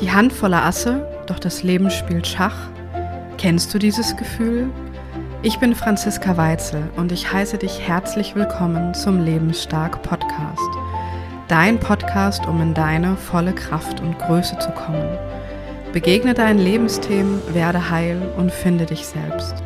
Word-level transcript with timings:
Die 0.00 0.10
Hand 0.10 0.32
voller 0.32 0.64
Asse, 0.64 1.06
doch 1.26 1.38
das 1.38 1.62
Leben 1.62 1.90
spielt 1.90 2.26
Schach. 2.26 2.56
Kennst 3.36 3.74
du 3.74 3.78
dieses 3.78 4.16
Gefühl? 4.16 4.70
Ich 5.42 5.58
bin 5.58 5.74
Franziska 5.74 6.38
Weitzel 6.38 6.84
und 6.96 7.12
ich 7.12 7.30
heiße 7.30 7.58
dich 7.58 7.86
herzlich 7.86 8.34
willkommen 8.34 8.94
zum 8.94 9.22
Lebensstark 9.22 10.02
Podcast. 10.02 10.70
Dein 11.48 11.78
Podcast, 11.78 12.46
um 12.46 12.62
in 12.62 12.72
deine 12.72 13.14
volle 13.14 13.52
Kraft 13.52 14.00
und 14.00 14.18
Größe 14.18 14.58
zu 14.58 14.70
kommen. 14.70 15.18
Begegne 15.92 16.32
deinen 16.32 16.60
Lebensthemen, 16.60 17.42
werde 17.52 17.90
heil 17.90 18.22
und 18.38 18.50
finde 18.50 18.86
dich 18.86 19.06
selbst. 19.06 19.56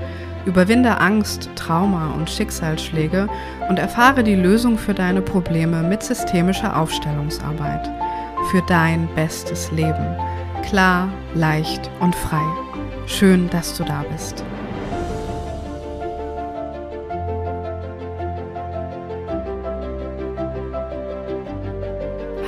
Überwinde 0.46 1.00
Angst, 1.00 1.48
Trauma 1.54 2.12
und 2.12 2.28
Schicksalsschläge 2.28 3.28
und 3.68 3.78
erfahre 3.78 4.24
die 4.24 4.34
Lösung 4.34 4.78
für 4.78 4.94
deine 4.94 5.22
Probleme 5.22 5.84
mit 5.84 6.02
systemischer 6.02 6.76
Aufstellungsarbeit 6.76 7.88
für 8.50 8.62
dein 8.62 9.08
bestes 9.14 9.70
Leben. 9.72 10.16
Klar, 10.74 11.08
leicht 11.36 11.88
und 12.00 12.16
frei. 12.16 12.42
Schön, 13.06 13.48
dass 13.48 13.76
du 13.76 13.84
da 13.84 14.04
bist. 14.10 14.42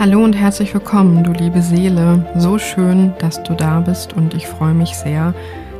Hallo 0.01 0.25
und 0.25 0.33
herzlich 0.33 0.75
willkommen, 0.75 1.23
du 1.23 1.31
liebe 1.31 1.63
Seele. 1.63 2.29
So 2.37 2.59
schön, 2.59 3.15
dass 3.21 3.45
du 3.45 3.55
da 3.55 3.79
bist 3.79 4.13
und 4.15 4.35
ich 4.35 4.49
freue 4.49 4.75
mich 4.75 4.97
sehr, 4.97 5.33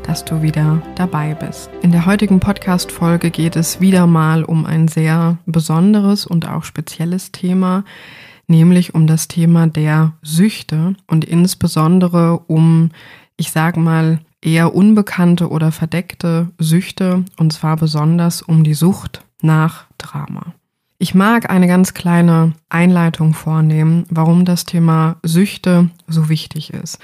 dass 0.05 0.25
du 0.25 0.41
wieder 0.41 0.81
dabei 0.95 1.35
bist. 1.35 1.69
In 1.83 1.91
der 1.91 2.07
heutigen 2.07 2.39
Podcast-Folge 2.39 3.33
geht 3.33 3.57
es 3.57 3.81
wieder 3.81 4.07
mal 4.07 4.45
um 4.45 4.67
ein 4.67 4.87
sehr 4.87 5.39
besonderes 5.47 6.25
und 6.25 6.49
auch 6.49 6.63
spezielles 6.63 7.33
Thema, 7.33 7.83
nämlich 8.49 8.95
um 8.95 9.07
das 9.07 9.29
Thema 9.29 9.67
der 9.67 10.13
Süchte 10.23 10.95
und 11.07 11.25
insbesondere 11.25 12.39
um, 12.47 12.91
ich 13.37 13.51
sage 13.51 13.81
mal, 13.81 14.21
eher 14.41 14.75
unbekannte 14.75 15.51
oder 15.51 15.73
verdeckte 15.73 16.51
Süchte 16.59 17.25
und 17.37 17.53
zwar 17.53 17.77
besonders 17.77 18.43
um 18.43 18.65
die 18.65 18.75
Sucht 18.75 19.25
nach 19.43 19.87
Drama. 19.99 20.55
Ich 20.99 21.15
mag 21.15 21.51
eine 21.51 21.67
ganz 21.67 21.93
kleine 21.93 22.53
Einleitung 22.69 23.35
vornehmen, 23.35 24.07
warum 24.09 24.45
das 24.45 24.65
Thema 24.65 25.17
Süchte 25.23 25.91
so 26.07 26.29
wichtig 26.29 26.73
ist. 26.73 26.99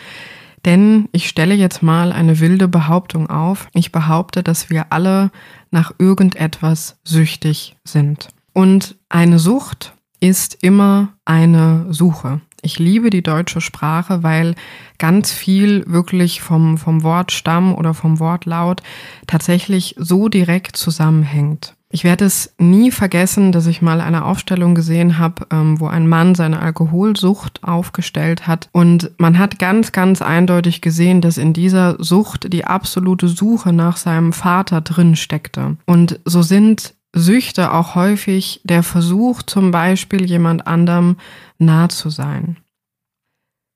Denn 0.65 1.09
ich 1.13 1.29
stelle 1.29 1.55
jetzt 1.55 1.83
mal 1.83 2.13
eine 2.13 2.41
wilde 2.41 2.69
Behauptung 2.69 3.29
auf. 3.29 3.69
Ich 3.75 3.93
behaupte, 3.93 4.43
dass 4.43 4.71
wir 4.71 4.87
alle 4.93 5.31
nach 5.71 5.93
irgendetwas 5.99 7.01
süchtig 7.05 7.77
sind. 7.85 8.29
Und 8.53 8.97
eine 9.09 9.39
Sucht 9.39 9.95
ist 10.23 10.63
immer 10.63 11.15
eine 11.25 11.87
Suche. 11.91 12.41
Ich 12.63 12.79
liebe 12.79 13.11
die 13.11 13.25
deutsche 13.25 13.61
Sprache, 13.61 14.23
weil 14.23 14.55
ganz 14.99 15.33
viel 15.33 15.85
wirklich 15.89 16.41
vom, 16.41 16.79
vom 16.79 17.03
Wortstamm 17.03 17.75
oder 17.75 17.93
vom 17.93 18.21
Wortlaut 18.21 18.83
tatsächlich 19.27 19.97
so 19.99 20.29
direkt 20.29 20.77
zusammenhängt. 20.77 21.75
Ich 21.91 22.05
werde 22.05 22.25
es 22.25 22.55
nie 22.57 22.93
vergessen, 22.93 23.51
dass 23.51 23.67
ich 23.67 23.83
mal 23.83 24.01
eine 24.01 24.25
Aufstellung 24.25 24.77
gesehen 24.77 25.19
habe, 25.19 25.47
ähm, 25.51 25.81
wo 25.81 25.89
ein 25.89 26.09
Mann 26.09 26.37
seine 26.37 26.61
Alkoholsucht 26.61 27.65
aufgestellt 27.65 28.47
hat. 28.47 28.69
Und 28.73 29.11
man 29.19 29.39
hat 29.39 29.59
ganz, 29.59 29.91
ganz 29.91 30.23
eindeutig 30.23 30.81
gesehen, 30.81 31.21
dass 31.21 31.37
in 31.37 31.53
dieser 31.53 31.97
Sucht 32.03 32.53
die 32.53 32.65
absolute 32.65 33.27
Suche 33.27 33.73
nach 33.73 33.97
seinem 33.97 34.33
Vater 34.33 34.83
drin 34.83 35.17
steckte. 35.17 35.77
Und 35.85 36.21
so 36.25 36.43
sind 36.43 36.95
Süchte 37.15 37.73
auch 37.73 37.95
häufig 37.95 38.61
der 38.65 38.83
Versuch, 38.83 39.43
zum 39.43 39.71
Beispiel 39.71 40.25
jemand 40.25 40.67
anderem 40.67 41.17
nah 41.59 41.89
zu 41.89 42.11
sein. 42.11 42.57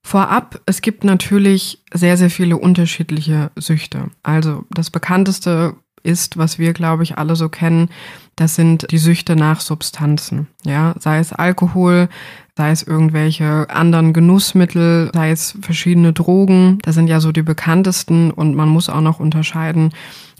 Vorab, 0.06 0.60
es 0.66 0.82
gibt 0.82 1.02
natürlich 1.02 1.82
sehr, 1.92 2.16
sehr 2.16 2.30
viele 2.30 2.56
unterschiedliche 2.56 3.50
Süchte. 3.56 4.10
Also 4.22 4.64
das 4.70 4.90
bekannteste 4.90 5.74
ist, 6.04 6.38
was 6.38 6.58
wir, 6.58 6.72
glaube 6.72 7.02
ich, 7.02 7.18
alle 7.18 7.34
so 7.36 7.48
kennen, 7.48 7.90
das 8.36 8.54
sind 8.54 8.86
die 8.90 8.98
Süchte 8.98 9.34
nach 9.34 9.60
Substanzen. 9.60 10.46
Ja, 10.64 10.94
sei 11.00 11.18
es 11.18 11.32
Alkohol, 11.32 12.08
sei 12.56 12.70
es 12.70 12.82
irgendwelche 12.82 13.68
anderen 13.68 14.12
Genussmittel, 14.12 15.10
sei 15.12 15.30
es 15.30 15.58
verschiedene 15.60 16.12
Drogen. 16.12 16.78
Das 16.82 16.94
sind 16.94 17.08
ja 17.08 17.18
so 17.18 17.32
die 17.32 17.42
bekanntesten 17.42 18.30
und 18.30 18.54
man 18.54 18.68
muss 18.68 18.88
auch 18.88 19.00
noch 19.00 19.20
unterscheiden. 19.20 19.90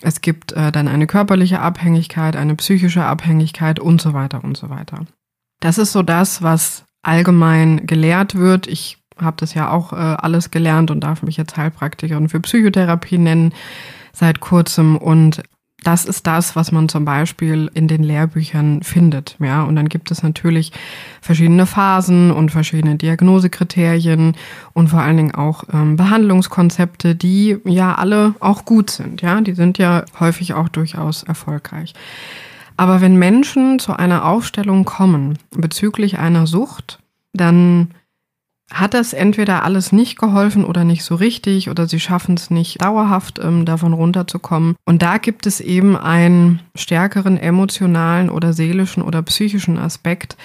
Es 0.06 0.21
gibt 0.21 0.53
äh, 0.53 0.71
dann 0.71 0.87
eine 0.87 1.09
körperliche 1.09 1.59
Abhängigkeit, 1.59 2.37
eine 2.37 2.55
psychische 2.55 3.05
Abhängigkeit 3.05 3.81
und 3.81 4.00
so 4.00 4.12
weiter 4.12 4.44
und 4.44 4.56
so 4.56 4.71
weiter. 4.71 5.00
Das 5.59 5.78
ist 5.78 5.91
so 5.91 6.05
das, 6.05 6.43
was 6.43 6.84
allgemein 7.03 7.89
gelehrt 7.89 8.37
wird. 8.37 8.69
Ich 8.69 8.99
habe 9.21 9.37
das 9.41 9.55
ja 9.55 9.69
auch 9.72 9.93
äh, 9.93 9.97
alles 9.97 10.53
gelernt 10.53 10.93
und 10.93 11.00
darf 11.00 11.25
mich 11.25 11.37
jetzt 11.37 11.56
Heilpraktikerin 11.56 12.28
für 12.28 12.39
Psychotherapie 12.39 13.19
nennen 13.19 13.53
seit 14.12 14.39
kurzem 14.39 14.97
und 14.97 15.43
das 15.87 16.05
ist 16.05 16.27
das, 16.27 16.57
was 16.57 16.73
man 16.73 16.89
zum 16.89 17.05
Beispiel 17.05 17.71
in 17.75 17.87
den 17.87 18.03
Lehrbüchern 18.03 18.83
findet. 18.83 19.37
Ja, 19.39 19.63
und 19.63 19.77
dann 19.77 19.89
gibt 19.89 20.11
es 20.11 20.23
natürlich 20.23 20.73
verschiedene 21.21 21.65
Phasen 21.65 22.33
und 22.33 22.51
verschiedene 22.51 22.97
Diagnosekriterien 22.97 24.35
und 24.73 24.89
vor 24.89 25.01
allen 25.01 25.17
Dingen 25.17 25.35
auch 25.35 25.65
ähm, 25.73 25.97
Behandlungskonzepte, 25.97 27.15
die 27.15 27.59
ja 27.65 27.95
alle 27.95 28.35
auch 28.41 28.65
gut 28.65 28.91
sind. 28.91 29.23
Ja, 29.23 29.41
die 29.41 29.55
sind 29.55 29.79
ja 29.79 30.05
häufig 30.19 30.55
auch 30.55 30.69
durchaus 30.69 31.23
erfolgreich. 31.23 31.95
Aber 32.77 33.01
wenn 33.01 33.17
Menschen 33.17 33.79
zu 33.79 33.97
einer 33.97 34.25
Aufstellung 34.25 34.85
kommen 34.85 35.39
bezüglich 35.51 36.19
einer 36.19 36.47
Sucht, 36.47 36.99
dann 37.33 37.89
hat 38.72 38.94
das 38.94 39.12
entweder 39.12 39.62
alles 39.62 39.93
nicht 39.93 40.19
geholfen 40.19 40.65
oder 40.65 40.84
nicht 40.84 41.04
so 41.04 41.15
richtig 41.15 41.71
oder 41.71 41.87
sie 41.87 42.00
schaffen 42.00 42.34
es 42.34 42.50
nicht 42.50 42.82
dauerhaft 42.82 43.38
ähm, 43.43 43.65
davon 43.65 43.93
runterzukommen. 43.93 44.75
Und 44.84 45.03
da 45.03 45.19
gibt 45.19 45.47
es 45.47 45.60
eben 45.60 45.97
einen 45.97 46.60
stärkeren 46.75 47.37
emotionalen 47.37 48.28
oder 48.28 48.53
seelischen 48.53 49.03
oder 49.03 49.22
psychischen 49.22 49.78
Aspekt, 49.78 50.37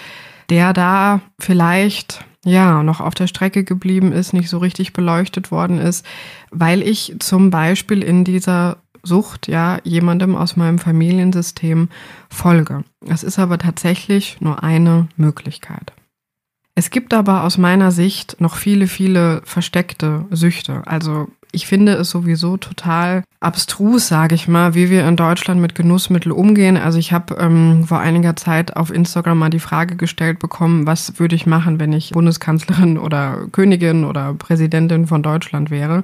der 0.50 0.74
da 0.74 1.22
vielleicht 1.40 2.24
ja 2.46 2.84
noch 2.84 3.02
auf 3.02 3.16
der 3.16 3.28
Strecke 3.28 3.64
geblieben 3.64 4.12
ist, 4.12 4.34
nicht 4.34 4.50
so 4.50 4.60
richtig 4.60 4.94
beleuchtet 4.94 5.52
worden 5.52 5.80
ist, 5.80 6.06
weil 6.52 6.82
ich 6.82 7.16
zum 7.20 7.50
Beispiel 7.50 8.04
in 8.04 8.24
dieser 8.24 8.78
Sucht 9.04 9.48
ja 9.48 9.80
jemandem 9.84 10.36
aus 10.36 10.56
meinem 10.56 10.78
Familiensystem 10.78 11.90
folge. 12.30 12.84
Das 13.02 13.24
ist 13.24 13.40
aber 13.40 13.58
tatsächlich 13.58 14.38
nur 14.42 14.64
eine 14.64 15.08
Möglichkeit. 15.18 15.94
Es 16.76 16.90
gibt 16.90 17.14
aber 17.14 17.44
aus 17.44 17.58
meiner 17.58 17.92
Sicht 17.92 18.40
noch 18.40 18.56
viele, 18.56 18.88
viele 18.88 19.42
versteckte 19.44 20.26
Süchte. 20.32 20.84
Also 20.86 21.28
ich 21.52 21.68
finde 21.68 21.94
es 21.94 22.10
sowieso 22.10 22.58
total 22.58 23.24
abstrus, 23.42 24.08
sage 24.08 24.36
ich 24.36 24.48
mal, 24.48 24.74
wie 24.74 24.90
wir 24.90 25.08
in 25.08 25.18
Deutschland 25.18 25.60
mit 25.60 25.76
Genussmitteln 25.76 26.32
umgehen. 26.32 26.78
Also 26.78 26.98
ich 26.98 27.12
habe 27.12 27.36
ähm, 27.36 27.84
vor 27.86 28.00
einiger 28.00 28.36
Zeit 28.36 28.78
auf 28.78 28.92
Instagram 28.92 29.38
mal 29.38 29.50
die 29.50 29.60
Frage 29.60 29.98
gestellt 29.98 30.40
bekommen, 30.40 30.88
was 30.88 31.20
würde 31.20 31.36
ich 31.36 31.46
machen, 31.46 31.80
wenn 31.80 31.92
ich 31.92 32.12
Bundeskanzlerin 32.12 32.98
oder 32.98 33.48
Königin 33.52 34.06
oder 34.06 34.34
Präsidentin 34.34 35.08
von 35.08 35.24
Deutschland 35.24 35.72
wäre. 35.72 36.04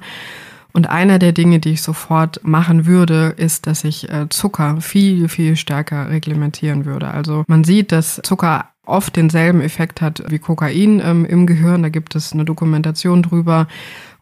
Und 0.78 0.88
einer 0.88 1.18
der 1.18 1.32
Dinge, 1.32 1.58
die 1.58 1.70
ich 1.70 1.82
sofort 1.82 2.38
machen 2.44 2.86
würde, 2.86 3.34
ist, 3.36 3.66
dass 3.66 3.82
ich 3.82 4.08
äh, 4.12 4.28
Zucker 4.28 4.80
viel, 4.80 5.28
viel 5.28 5.56
stärker 5.56 6.08
reglementieren 6.08 6.84
würde. 6.84 7.08
Also 7.08 7.42
man 7.48 7.64
sieht, 7.64 7.90
dass 7.90 8.20
Zucker 8.22 8.68
oft 8.86 9.16
denselben 9.16 9.60
Effekt 9.60 10.00
hat 10.00 10.22
wie 10.28 10.38
Kokain 10.38 11.02
ähm, 11.04 11.24
im 11.24 11.48
Gehirn. 11.48 11.82
Da 11.82 11.88
gibt 11.88 12.14
es 12.14 12.32
eine 12.32 12.44
Dokumentation 12.44 13.24
drüber. 13.24 13.66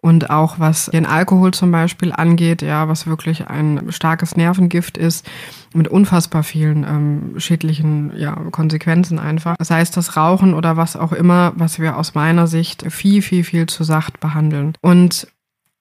Und 0.01 0.31
auch 0.31 0.59
was 0.59 0.87
den 0.87 1.05
Alkohol 1.05 1.53
zum 1.53 1.73
Beispiel 1.73 2.11
angeht, 2.11 2.63
ja, 2.63 2.89
was 2.89 3.07
wirklich 3.07 3.49
ein 3.49 3.89
starkes 3.91 4.35
Nervengift 4.35 4.97
ist, 4.97 5.29
mit 5.75 5.89
unfassbar 5.89 6.43
vielen 6.43 6.85
ähm, 6.85 7.39
schädlichen 7.39 8.13
ja, 8.17 8.35
Konsequenzen 8.51 9.19
einfach. 9.19 9.57
Sei 9.61 9.83
es 9.83 9.91
das 9.91 10.17
Rauchen 10.17 10.55
oder 10.55 10.79
was 10.79 10.97
auch 10.97 11.13
immer, 11.13 11.53
was 11.57 11.79
wir 11.81 11.99
aus 11.99 12.15
meiner 12.15 12.47
Sicht 12.47 12.91
viel, 12.91 13.21
viel, 13.21 13.45
viel 13.45 13.67
zu 13.67 13.85
sacht 13.85 14.21
behandeln. 14.21 14.73
Und 14.81 15.27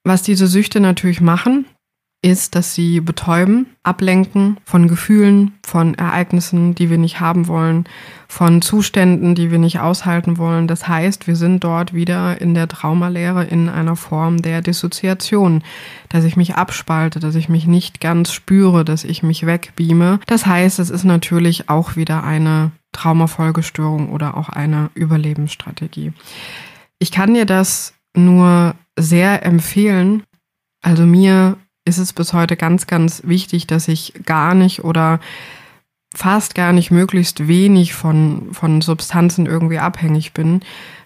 was 0.06 0.22
diese 0.22 0.48
Süchte 0.48 0.80
natürlich 0.80 1.20
machen, 1.20 1.66
ist, 2.26 2.56
dass 2.56 2.74
sie 2.74 3.02
betäuben, 3.02 3.68
ablenken 3.84 4.58
von 4.66 4.88
Gefühlen, 4.88 5.54
von 5.64 5.94
Ereignissen, 5.94 6.74
die 6.74 6.90
wir 6.90 6.98
nicht 6.98 7.20
haben 7.20 7.48
wollen, 7.48 7.86
von 8.28 8.64
Zuständen, 8.64 9.36
die 9.36 9.52
wir 9.52 9.60
nicht 9.60 9.80
aushalten 9.80 10.40
wollen. 10.40 10.68
Das 10.68 10.88
heißt, 10.88 11.28
wir 11.28 11.36
sind 11.36 11.64
dort 11.64 11.94
wieder 11.94 12.42
in 12.42 12.56
der 12.56 12.68
Traumalehre 12.68 13.44
in 13.44 13.70
einer 13.70 13.96
Form 13.96 14.42
der 14.42 14.64
Dissoziation, 14.64 15.64
dass 16.10 16.24
ich 16.24 16.36
mich 16.36 16.56
abspalte, 16.56 17.20
dass 17.20 17.36
ich 17.36 17.48
mich 17.48 17.68
nicht 17.68 18.02
ganz 18.02 18.32
spüre, 18.32 18.84
dass 18.84 19.04
ich 19.04 19.22
mich 19.22 19.46
wegbeame. 19.46 20.20
Das 20.26 20.48
heißt, 20.48 20.80
es 20.80 20.90
ist 20.90 21.04
natürlich 21.04 21.70
auch 21.70 21.96
wieder 21.96 22.24
eine 22.24 22.72
Traumafolgestörung 22.92 24.10
oder 24.10 24.36
auch 24.36 24.50
eine 24.50 24.90
Überlebensstrategie. 24.96 26.12
Ich 26.98 27.12
kann 27.12 27.36
dir 27.36 27.46
das 27.46 27.94
nur 28.16 28.74
sehr 28.98 29.46
empfehlen. 29.46 30.24
Also 30.82 31.06
mir 31.06 31.58
ist 31.86 31.98
es 31.98 32.14
bis 32.14 32.34
heute 32.34 32.58
ganz, 32.58 32.88
ganz 32.88 33.22
wichtig, 33.26 33.68
dass 33.68 33.88
ich 33.88 34.14
gar 34.26 34.56
nicht 34.56 34.84
oder 34.84 35.20
fast 36.14 36.56
gar 36.56 36.74
nicht 36.74 36.92
möglichst 36.92 37.48
wenig 37.48 37.94
von, 37.94 38.54
von 38.54 38.82
Substanzen 38.82 39.46
irgendwie 39.46 39.80
abhängig 39.80 40.34
bin. 40.34 40.62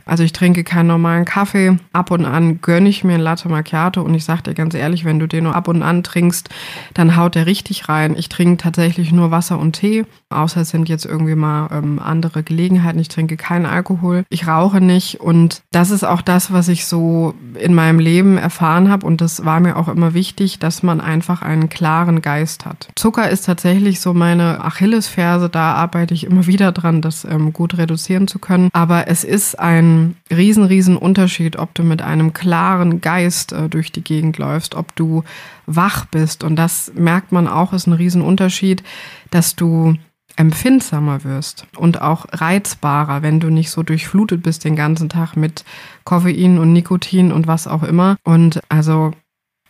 Also 0.10 0.24
ich 0.24 0.34
trinke 0.34 0.64
keinen 0.64 0.88
normalen 0.88 1.26
Kaffee. 1.26 1.78
Ab 1.94 2.10
und 2.10 2.26
an 2.26 2.62
gönne 2.62 2.90
ich 2.90 3.04
mir 3.04 3.14
ein 3.14 3.22
Latte 3.22 3.48
Macchiato 3.48 4.02
und 4.02 4.16
ich 4.16 4.26
sage 4.26 4.44
dir 4.44 4.54
ganz 4.56 4.74
ehrlich, 4.74 5.06
wenn 5.06 5.20
du 5.20 5.28
den 5.28 5.44
nur 5.44 5.56
ab 5.56 5.68
und 5.68 5.84
an 5.84 6.04
trinkst, 6.04 6.50
dann 6.96 7.16
haut 7.16 7.36
der 7.36 7.46
richtig 7.46 7.90
rein. 7.90 8.16
Ich 8.18 8.28
trinke 8.28 8.58
tatsächlich 8.58 9.12
nur 9.12 9.30
Wasser 9.30 9.60
und 9.60 9.74
Tee, 9.74 10.06
außer 10.30 10.62
es 10.62 10.70
sind 10.70 10.90
jetzt 10.90 11.06
irgendwie 11.06 11.36
mal 11.36 11.70
ähm, 11.72 12.00
andere 12.04 12.42
Gelegenheiten. 12.42 13.00
Ich 13.00 13.10
trinke 13.10 13.38
keinen 13.38 13.68
Alkohol, 13.68 14.24
ich 14.30 14.48
rauche 14.48 14.82
nicht 14.82 15.22
und 15.22 15.62
das 15.72 15.92
ist 15.92 16.04
auch 16.04 16.22
das, 16.22 16.52
was 16.52 16.68
ich 16.70 16.86
so 16.86 17.36
in 17.54 17.76
meinem 17.76 18.00
Leben 18.00 18.38
erfahren 18.38 18.90
habe 18.90 19.06
und 19.06 19.22
das 19.22 19.46
war 19.46 19.60
mir 19.60 19.78
auch 19.78 19.88
immer 19.88 20.16
wichtig, 20.16 20.58
dass 20.58 20.82
man 20.82 21.02
einfach 21.02 21.44
einen 21.44 21.70
klaren 21.70 22.22
Geist 22.22 22.66
hat. 22.66 22.90
Zucker 22.96 23.30
ist 23.30 23.46
tatsächlich 23.46 24.00
so 24.00 24.16
meine 24.16 24.64
Achillesferse, 24.64 25.50
da 25.50 25.74
arbeite 25.74 26.16
ich 26.16 26.24
immer 26.24 26.48
wieder 26.48 26.72
dran, 26.72 27.02
das 27.02 27.26
ähm, 27.26 27.54
gut 27.54 27.78
reduzieren 27.78 28.28
zu 28.28 28.40
können. 28.40 28.70
Aber 28.74 29.08
es 29.08 29.24
ist 29.24 29.60
ein 29.60 29.99
riesen, 30.32 30.64
riesen 30.64 30.98
Unterschied, 30.98 31.58
ob 31.58 31.74
du 31.74 31.84
mit 31.84 32.02
einem 32.02 32.34
klaren 32.34 33.02
Geist 33.02 33.52
äh, 33.52 33.70
durch 33.70 33.92
die 33.92 34.04
Gegend 34.04 34.38
läufst, 34.38 34.76
ob 34.76 34.96
du 34.96 35.24
wach 35.66 36.06
bist. 36.06 36.44
Und 36.44 36.56
das 36.56 36.92
merkt 36.96 37.32
man 37.32 37.48
auch, 37.48 37.74
ist 37.74 37.88
ein 37.88 37.94
riesen 37.94 38.22
Unterschied, 38.22 38.84
dass 39.32 39.56
du 39.56 39.96
empfindsamer 40.36 41.24
wirst 41.26 41.68
und 41.76 42.02
auch 42.02 42.26
reizbarer, 42.32 43.22
wenn 43.22 43.42
du 43.42 43.50
nicht 43.50 43.72
so 43.72 43.84
durchflutet 43.84 44.42
bist 44.42 44.64
den 44.64 44.78
ganzen 44.78 45.10
Tag 45.10 45.36
mit 45.36 45.66
Koffein 46.06 46.60
und 46.60 46.72
Nikotin 46.72 47.34
und 47.34 47.48
was 47.48 47.68
auch 47.68 47.84
immer. 47.84 48.16
Und 48.24 48.62
also 48.70 49.12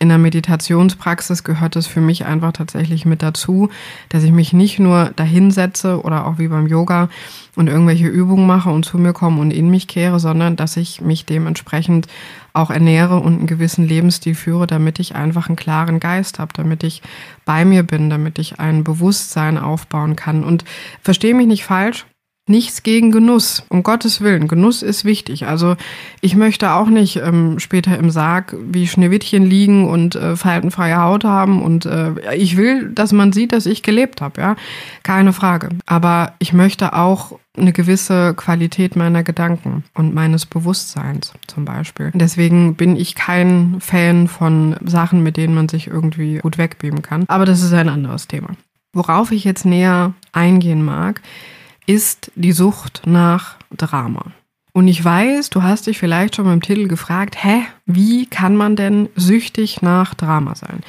in 0.00 0.08
der 0.08 0.16
Meditationspraxis 0.16 1.44
gehört 1.44 1.76
es 1.76 1.86
für 1.86 2.00
mich 2.00 2.24
einfach 2.24 2.52
tatsächlich 2.52 3.04
mit 3.04 3.22
dazu, 3.22 3.68
dass 4.08 4.24
ich 4.24 4.32
mich 4.32 4.54
nicht 4.54 4.78
nur 4.78 5.12
dahinsetze 5.14 6.00
oder 6.02 6.26
auch 6.26 6.38
wie 6.38 6.48
beim 6.48 6.66
Yoga 6.66 7.10
und 7.54 7.68
irgendwelche 7.68 8.06
Übungen 8.06 8.46
mache 8.46 8.70
und 8.70 8.84
zu 8.84 8.96
mir 8.96 9.12
komme 9.12 9.42
und 9.42 9.50
in 9.50 9.68
mich 9.68 9.88
kehre, 9.88 10.18
sondern 10.18 10.56
dass 10.56 10.78
ich 10.78 11.02
mich 11.02 11.26
dementsprechend 11.26 12.06
auch 12.54 12.70
ernähre 12.70 13.20
und 13.20 13.36
einen 13.36 13.46
gewissen 13.46 13.86
Lebensstil 13.86 14.34
führe, 14.34 14.66
damit 14.66 14.98
ich 15.00 15.14
einfach 15.14 15.48
einen 15.48 15.56
klaren 15.56 16.00
Geist 16.00 16.38
habe, 16.38 16.54
damit 16.54 16.82
ich 16.82 17.02
bei 17.44 17.66
mir 17.66 17.82
bin, 17.82 18.08
damit 18.08 18.38
ich 18.38 18.58
ein 18.58 18.84
Bewusstsein 18.84 19.58
aufbauen 19.58 20.16
kann. 20.16 20.44
Und 20.44 20.64
verstehe 21.02 21.34
mich 21.34 21.46
nicht 21.46 21.64
falsch, 21.64 22.06
Nichts 22.50 22.82
gegen 22.82 23.12
Genuss, 23.12 23.62
um 23.68 23.84
Gottes 23.84 24.22
Willen. 24.22 24.48
Genuss 24.48 24.82
ist 24.82 25.04
wichtig. 25.04 25.46
Also 25.46 25.76
ich 26.20 26.34
möchte 26.34 26.72
auch 26.72 26.88
nicht 26.88 27.14
ähm, 27.16 27.60
später 27.60 27.96
im 27.96 28.10
Sarg 28.10 28.56
wie 28.60 28.88
Schneewittchen 28.88 29.46
liegen 29.46 29.88
und 29.88 30.16
äh, 30.16 30.34
faltenfreie 30.34 31.00
Haut 31.00 31.22
haben. 31.22 31.62
Und 31.62 31.86
äh, 31.86 32.34
ich 32.34 32.56
will, 32.56 32.90
dass 32.90 33.12
man 33.12 33.32
sieht, 33.32 33.52
dass 33.52 33.66
ich 33.66 33.84
gelebt 33.84 34.20
habe, 34.20 34.40
ja. 34.40 34.56
Keine 35.04 35.32
Frage. 35.32 35.68
Aber 35.86 36.32
ich 36.40 36.52
möchte 36.52 36.92
auch 36.94 37.38
eine 37.56 37.72
gewisse 37.72 38.34
Qualität 38.34 38.96
meiner 38.96 39.22
Gedanken 39.22 39.84
und 39.94 40.12
meines 40.12 40.44
Bewusstseins 40.44 41.32
zum 41.46 41.64
Beispiel. 41.64 42.10
Deswegen 42.14 42.74
bin 42.74 42.96
ich 42.96 43.14
kein 43.14 43.76
Fan 43.78 44.26
von 44.26 44.74
Sachen, 44.84 45.22
mit 45.22 45.36
denen 45.36 45.54
man 45.54 45.68
sich 45.68 45.86
irgendwie 45.86 46.38
gut 46.38 46.58
wegbeamen 46.58 47.02
kann. 47.02 47.26
Aber 47.28 47.44
das 47.44 47.62
ist 47.62 47.72
ein 47.72 47.88
anderes 47.88 48.26
Thema. 48.26 48.48
Worauf 48.92 49.30
ich 49.30 49.44
jetzt 49.44 49.64
näher 49.64 50.14
eingehen 50.32 50.84
mag, 50.84 51.20
ist 51.90 52.30
die 52.36 52.52
Sucht 52.52 53.02
nach 53.04 53.56
Drama. 53.76 54.26
Und 54.72 54.86
ich 54.86 55.04
weiß, 55.04 55.50
du 55.50 55.64
hast 55.64 55.88
dich 55.88 55.98
vielleicht 55.98 56.36
schon 56.36 56.44
beim 56.44 56.62
Titel 56.62 56.86
gefragt, 56.86 57.42
hä, 57.42 57.62
wie 57.84 58.26
kann 58.26 58.54
man 58.54 58.76
denn 58.76 59.08
süchtig 59.16 59.82
nach 59.82 60.14
Drama 60.14 60.54
sein? 60.54 60.80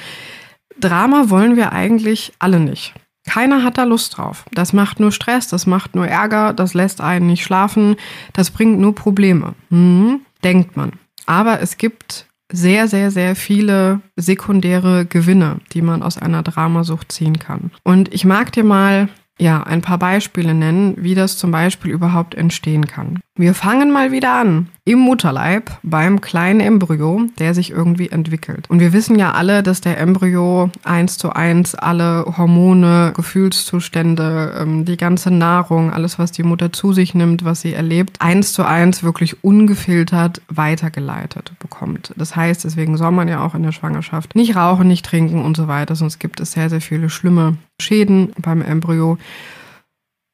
Drama 0.80 1.30
wollen 1.30 1.56
wir 1.56 1.72
eigentlich 1.72 2.34
alle 2.38 2.60
nicht. 2.60 2.94
Keiner 3.28 3.64
hat 3.64 3.80
da 3.80 3.84
Lust 3.84 4.18
drauf. 4.18 4.46
Das 4.52 4.74
macht 4.74 5.00
nur 5.00 5.12
Stress, 5.12 5.48
das 5.48 5.66
macht 5.66 5.96
nur 5.96 6.08
Ärger, 6.08 6.54
das 6.54 6.76
lässt 6.76 7.02
einen 7.02 7.28
nicht 7.28 7.44
schlafen, 7.44 7.96
das 8.34 8.52
bringt 8.52 8.80
nur 8.80 8.94
Probleme. 8.94 9.56
Hm, 9.70 10.22
denkt 10.44 10.78
man. 10.78 10.92
Aber 11.26 11.62
es 11.62 11.78
gibt 11.78 12.28
sehr, 12.52 12.88
sehr, 12.88 13.10
sehr 13.10 13.36
viele 13.36 14.02
sekundäre 14.16 15.06
Gewinne, 15.06 15.62
die 15.74 15.82
man 15.82 16.04
aus 16.04 16.18
einer 16.18 16.44
Dramasucht 16.44 17.12
ziehen 17.12 17.40
kann. 17.40 17.72
Und 17.84 18.14
ich 18.14 18.26
mag 18.26 18.52
dir 18.52 18.64
mal 18.64 19.10
ja, 19.40 19.64
ein 19.64 19.82
paar 19.82 19.98
Beispiele 19.98 20.54
nennen, 20.54 20.96
wie 20.98 21.16
das 21.16 21.38
zum 21.38 21.52
Beispiel 21.52 21.92
überhaupt 21.92 22.36
entstehen 22.36 22.88
kann. 22.88 23.20
Wir 23.38 23.54
fangen 23.54 23.92
mal 23.92 24.12
wieder 24.12 24.34
an. 24.34 24.68
Im 24.84 25.00
Mutterleib 25.00 25.72
beim 25.84 26.20
kleinen 26.20 26.60
Embryo, 26.60 27.28
der 27.40 27.54
sich 27.54 27.72
irgendwie 27.72 28.10
entwickelt. 28.10 28.70
Und 28.70 28.82
wir 28.82 28.92
wissen 28.92 29.18
ja 29.18 29.32
alle, 29.32 29.64
dass 29.64 29.80
der 29.80 29.98
Embryo 30.00 30.70
eins 30.84 31.18
zu 31.18 31.32
eins 31.32 31.74
alle 31.74 32.26
Hormone, 32.38 33.14
Gefühlszustände, 33.16 34.58
ähm, 34.60 34.84
die 34.84 34.98
ganze 34.98 35.32
Nahrung, 35.32 35.94
alles, 35.94 36.20
was 36.20 36.34
die 36.34 36.44
Mutter 36.44 36.74
zu 36.74 36.92
sich 36.92 37.16
nimmt, 37.16 37.46
was 37.46 37.62
sie 37.62 37.74
erlebt, 37.74 38.18
eins 38.20 38.52
zu 38.52 38.66
eins 38.66 39.02
wirklich 39.02 39.42
ungefiltert 39.46 40.42
weitergeleitet 40.50 41.54
bekommt. 41.58 42.14
Das 42.18 42.36
heißt, 42.36 42.66
deswegen 42.66 42.98
soll 42.98 43.12
man 43.12 43.30
ja 43.30 43.46
auch 43.46 43.56
in 43.56 43.64
der 43.64 43.72
Schwangerschaft 43.72 44.36
nicht 44.36 44.58
rauchen, 44.58 44.90
nicht 44.90 45.06
trinken 45.06 45.42
und 45.42 45.56
so 45.56 45.70
weiter, 45.70 45.96
sonst 45.96 46.20
gibt 46.20 46.42
es 46.42 46.52
sehr, 46.52 46.70
sehr 46.70 46.82
viele 46.82 47.10
schlimme 47.10 47.56
Schäden 47.80 48.34
beim 48.42 48.62
Embryo. 48.62 49.18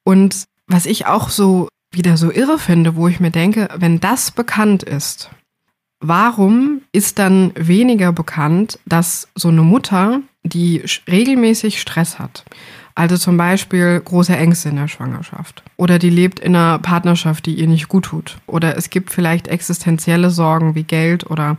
Und 0.04 0.46
was 0.66 0.88
ich 0.88 1.06
auch 1.06 1.30
so 1.30 1.68
wieder 1.92 2.18
so 2.18 2.32
irre 2.32 2.60
finde, 2.60 2.96
wo 2.96 3.08
ich 3.08 3.20
mir 3.20 3.32
denke, 3.32 3.70
wenn 3.78 4.00
das 4.00 4.32
bekannt 4.32 4.84
ist, 4.84 5.30
warum 6.00 6.82
ist 6.92 7.20
dann 7.20 7.52
weniger 7.56 8.12
bekannt, 8.12 8.80
dass 8.86 9.28
so 9.36 9.48
eine 9.50 9.64
Mutter, 9.64 10.22
die 10.44 10.84
regelmäßig 11.08 11.82
Stress 11.82 12.20
hat, 12.20 12.46
also 12.96 13.16
zum 13.16 13.38
Beispiel 13.38 14.02
große 14.04 14.36
Ängste 14.36 14.70
in 14.70 14.78
der 14.78 14.88
Schwangerschaft. 14.88 15.64
Oder 15.76 16.00
die 16.00 16.10
lebt 16.10 16.40
in 16.40 16.56
einer 16.56 16.80
Partnerschaft, 16.80 17.46
die 17.46 17.54
ihr 17.54 17.68
nicht 17.68 17.90
gut 17.90 18.06
tut. 18.06 18.38
Oder 18.48 18.76
es 18.76 18.90
gibt 18.90 19.12
vielleicht 19.12 19.48
existenzielle 19.48 20.32
Sorgen 20.32 20.74
wie 20.74 20.84
Geld 20.84 21.30
oder 21.30 21.58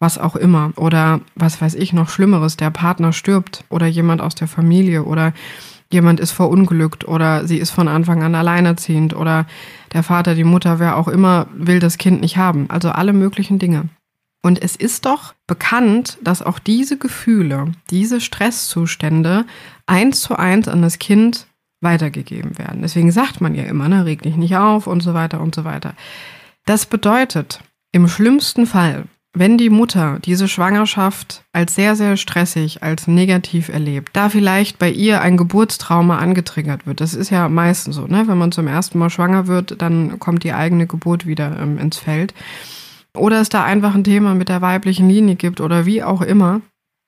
was 0.00 0.18
auch 0.18 0.34
immer. 0.34 0.72
Oder 0.74 1.20
was 1.36 1.60
weiß 1.60 1.76
ich 1.76 1.92
noch 1.92 2.08
Schlimmeres, 2.08 2.56
der 2.56 2.70
Partner 2.70 3.12
stirbt 3.12 3.64
oder 3.68 3.86
jemand 3.86 4.20
aus 4.20 4.34
der 4.34 4.48
Familie 4.48 5.04
oder 5.04 5.32
jemand 5.92 6.20
ist 6.20 6.32
verunglückt 6.32 7.06
oder 7.06 7.46
sie 7.46 7.58
ist 7.58 7.70
von 7.70 7.88
Anfang 7.88 8.22
an 8.22 8.34
alleinerziehend 8.34 9.14
oder 9.14 9.46
der 9.92 10.02
Vater, 10.02 10.34
die 10.34 10.44
Mutter, 10.44 10.78
wer 10.78 10.96
auch 10.96 11.08
immer, 11.08 11.46
will 11.54 11.78
das 11.78 11.98
Kind 11.98 12.20
nicht 12.20 12.36
haben. 12.36 12.70
Also 12.70 12.90
alle 12.90 13.12
möglichen 13.12 13.58
Dinge. 13.58 13.88
Und 14.44 14.60
es 14.60 14.74
ist 14.74 15.06
doch 15.06 15.34
bekannt, 15.46 16.18
dass 16.22 16.42
auch 16.42 16.58
diese 16.58 16.98
Gefühle, 16.98 17.72
diese 17.90 18.20
Stresszustände 18.20 19.44
eins 19.86 20.20
zu 20.20 20.36
eins 20.36 20.66
an 20.66 20.82
das 20.82 20.98
Kind 20.98 21.46
weitergegeben 21.80 22.58
werden. 22.58 22.82
Deswegen 22.82 23.12
sagt 23.12 23.40
man 23.40 23.54
ja 23.54 23.64
immer, 23.64 23.88
ne, 23.88 24.04
reg 24.04 24.22
dich 24.22 24.36
nicht 24.36 24.56
auf 24.56 24.86
und 24.86 25.00
so 25.00 25.14
weiter 25.14 25.40
und 25.40 25.54
so 25.54 25.64
weiter. 25.64 25.94
Das 26.64 26.86
bedeutet, 26.86 27.60
im 27.92 28.08
schlimmsten 28.08 28.66
Fall 28.66 29.04
wenn 29.34 29.56
die 29.56 29.70
Mutter 29.70 30.18
diese 30.22 30.46
Schwangerschaft 30.46 31.44
als 31.52 31.74
sehr, 31.74 31.96
sehr 31.96 32.16
stressig, 32.18 32.82
als 32.82 33.06
negativ 33.06 33.70
erlebt, 33.70 34.10
da 34.12 34.28
vielleicht 34.28 34.78
bei 34.78 34.90
ihr 34.90 35.22
ein 35.22 35.38
Geburtstrauma 35.38 36.18
angetriggert 36.18 36.86
wird, 36.86 37.00
das 37.00 37.14
ist 37.14 37.30
ja 37.30 37.48
meistens 37.48 37.96
so, 37.96 38.06
ne? 38.06 38.24
wenn 38.26 38.36
man 38.36 38.52
zum 38.52 38.66
ersten 38.66 38.98
Mal 38.98 39.08
schwanger 39.08 39.46
wird, 39.46 39.80
dann 39.80 40.18
kommt 40.18 40.44
die 40.44 40.52
eigene 40.52 40.86
Geburt 40.86 41.26
wieder 41.26 41.58
ähm, 41.58 41.78
ins 41.78 41.98
Feld. 41.98 42.34
Oder 43.14 43.40
es 43.40 43.48
da 43.48 43.64
einfach 43.64 43.94
ein 43.94 44.04
Thema 44.04 44.34
mit 44.34 44.48
der 44.48 44.62
weiblichen 44.62 45.08
Linie 45.08 45.36
gibt 45.36 45.60
oder 45.60 45.86
wie 45.86 46.02
auch 46.02 46.22
immer. 46.22 46.60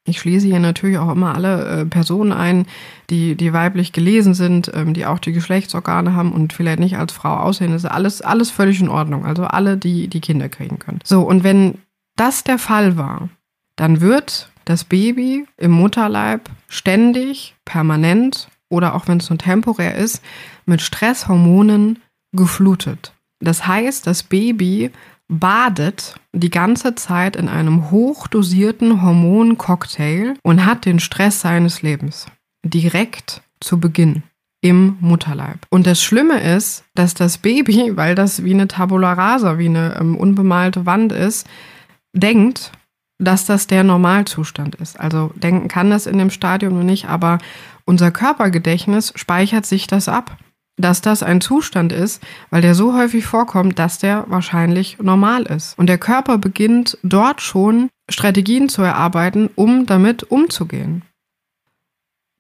Ich 0.07 0.21
schließe 0.21 0.47
hier 0.47 0.61
natürlich 0.61 0.99
auch 0.99 1.13
immer 1.13 1.35
alle 1.35 1.81
äh, 1.81 1.85
Personen 1.87 2.33
ein, 2.33 2.67
die, 3.09 3.37
die 3.37 3.55
weiblich 3.55 3.93
gelesen 3.93 4.35
sind, 4.35 4.71
ähm, 4.75 4.93
die 4.93 5.07
auch 5.07 5.19
die 5.19 5.33
Geschlechtsorgane 5.33 6.15
haben 6.15 6.33
und 6.33 6.53
vielleicht 6.53 6.79
nicht 6.79 6.99
als 6.99 7.13
Frau 7.13 7.37
aussehen. 7.37 7.73
Das 7.73 7.85
ist 7.85 7.91
alles, 7.91 8.21
alles 8.21 8.51
völlig 8.51 8.81
in 8.81 8.91
Ordnung. 8.91 9.25
Also 9.25 9.45
alle, 9.45 9.79
die 9.79 10.09
die 10.09 10.21
Kinder 10.21 10.51
kriegen 10.51 10.79
können. 10.79 11.01
So, 11.05 11.23
und 11.23 11.43
wenn 11.43 11.79
das 12.17 12.45
der 12.45 12.59
Fall 12.59 12.97
war, 12.97 13.29
dann 13.77 14.01
wird 14.01 14.51
das 14.65 14.85
Baby 14.85 15.47
im 15.57 15.73
Mutterleib 15.73 16.49
ständig, 16.69 17.55
permanent 17.65 18.49
oder 18.69 18.95
auch 18.95 19.09
wenn 19.09 19.19
es 19.19 19.31
nur 19.31 19.39
temporär 19.39 19.95
ist, 19.95 20.23
mit 20.67 20.81
Stresshormonen 20.81 22.01
geflutet. 22.33 23.13
Das 23.41 23.67
heißt, 23.67 24.07
das 24.07 24.23
Baby 24.23 24.91
badet 25.29 26.15
die 26.33 26.51
ganze 26.51 26.95
Zeit 26.95 27.37
in 27.37 27.49
einem 27.49 27.91
hochdosierten 27.91 29.03
Hormoncocktail 29.03 30.35
und 30.43 30.67
hat 30.67 30.85
den 30.85 31.01
Stress 31.01 31.41
seines 31.41 31.83
Lebens 31.83 32.27
direkt 32.63 33.43
zu 33.61 33.79
Beginn 33.79 34.23
im 34.61 34.97
Mutterleib. 35.01 35.59
Und 35.69 35.87
das 35.87 36.03
Schlimme 36.03 36.41
ist, 36.41 36.85
dass 36.95 37.15
das 37.15 37.39
Baby, 37.39 37.93
weil 37.97 38.15
das 38.15 38.45
wie 38.45 38.55
eine 38.55 38.69
Tabula 38.69 39.13
rasa, 39.13 39.59
wie 39.59 39.69
eine 39.69 39.97
ähm, 40.01 40.17
unbemalte 40.17 40.87
Wand 40.87 41.13
ist, 41.13 41.47
denkt, 42.15 42.73
dass 43.19 43.45
das 43.45 43.67
der 43.67 43.85
Normalzustand 43.85 44.75
ist. 44.77 44.99
Also 44.99 45.31
denken 45.37 45.69
kann 45.69 45.91
das 45.91 46.07
in 46.07 46.19
dem 46.19 46.31
Stadium 46.31 46.75
noch 46.75 46.85
nicht, 46.85 47.09
aber 47.09 47.39
unser 47.85 48.11
Körpergedächtnis 48.11 49.13
speichert 49.15 49.67
sich 49.67 49.87
das 49.87 50.09
ab, 50.09 50.37
dass 50.77 51.01
das 51.01 51.23
ein 51.23 51.41
Zustand 51.41 51.93
ist, 51.93 52.23
weil 52.51 52.63
der 52.63 52.75
so 52.75 52.97
häufig 52.97 53.27
vorkommt, 53.27 53.79
dass 53.79 53.99
der 53.99 54.25
wahrscheinlich 54.29 54.99
normal 54.99 55.43
ist. 55.45 55.79
Und 55.79 55.87
der 55.87 55.99
Körper 55.99 56.39
beginnt 56.39 56.99
dort 57.03 57.41
schon 57.41 57.91
Strategien 58.11 58.69
zu 58.69 58.83
erarbeiten, 58.83 59.51
um 59.55 59.87
damit 59.87 60.25
umzugehen. 60.25 61.03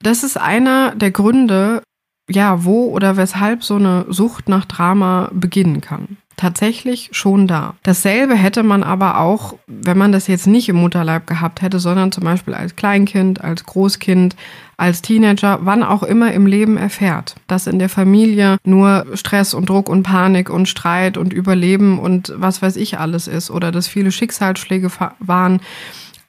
Das 0.03 0.25
ist 0.25 0.37
einer 0.37 0.95
der 0.97 1.13
Gründe, 1.13 1.83
ja, 2.29 2.65
wo 2.65 2.91
oder 2.91 3.17
weshalb 3.17 3.63
so 3.63 3.77
eine 3.77 4.07
Sucht 4.09 4.49
nach 4.49 4.65
Drama 4.65 5.31
beginnen 5.33 5.81
kann. 5.81 6.19
Tatsächlich 6.37 7.11
schon 7.13 7.47
da. 7.47 7.75
Dasselbe 7.83 8.35
hätte 8.35 8.63
man 8.63 8.83
aber 8.83 9.19
auch, 9.19 9.55
wenn 9.67 9.99
man 9.99 10.13
das 10.13 10.27
jetzt 10.27 10.47
nicht 10.47 10.69
im 10.69 10.77
Mutterleib 10.77 11.27
gehabt 11.27 11.63
hätte, 11.63 11.79
sondern 11.79 12.13
zum 12.13 12.25
Beispiel 12.25 12.55
als 12.55 12.77
Kleinkind, 12.77 13.43
als 13.43 13.65
Großkind, 13.65 14.37
als 14.77 15.03
Teenager, 15.03 15.61
wann 15.63 15.83
auch 15.83 16.03
immer 16.03 16.33
im 16.33 16.47
Leben 16.47 16.77
erfährt, 16.77 17.37
dass 17.47 17.67
in 17.67 17.79
der 17.79 17.89
Familie 17.89 18.59
nur 18.65 19.07
Stress 19.15 19.55
und 19.55 19.69
Druck 19.69 19.89
und 19.89 20.03
Panik 20.03 20.51
und 20.51 20.69
Streit 20.69 21.17
und 21.17 21.33
Überleben 21.33 21.99
und 21.99 22.33
was 22.37 22.63
weiß 22.63 22.77
ich 22.77 22.99
alles 22.99 23.29
ist 23.29 23.51
oder 23.51 23.71
dass 23.71 23.87
viele 23.87 24.13
Schicksalsschläge 24.13 24.91
waren. 25.21 25.61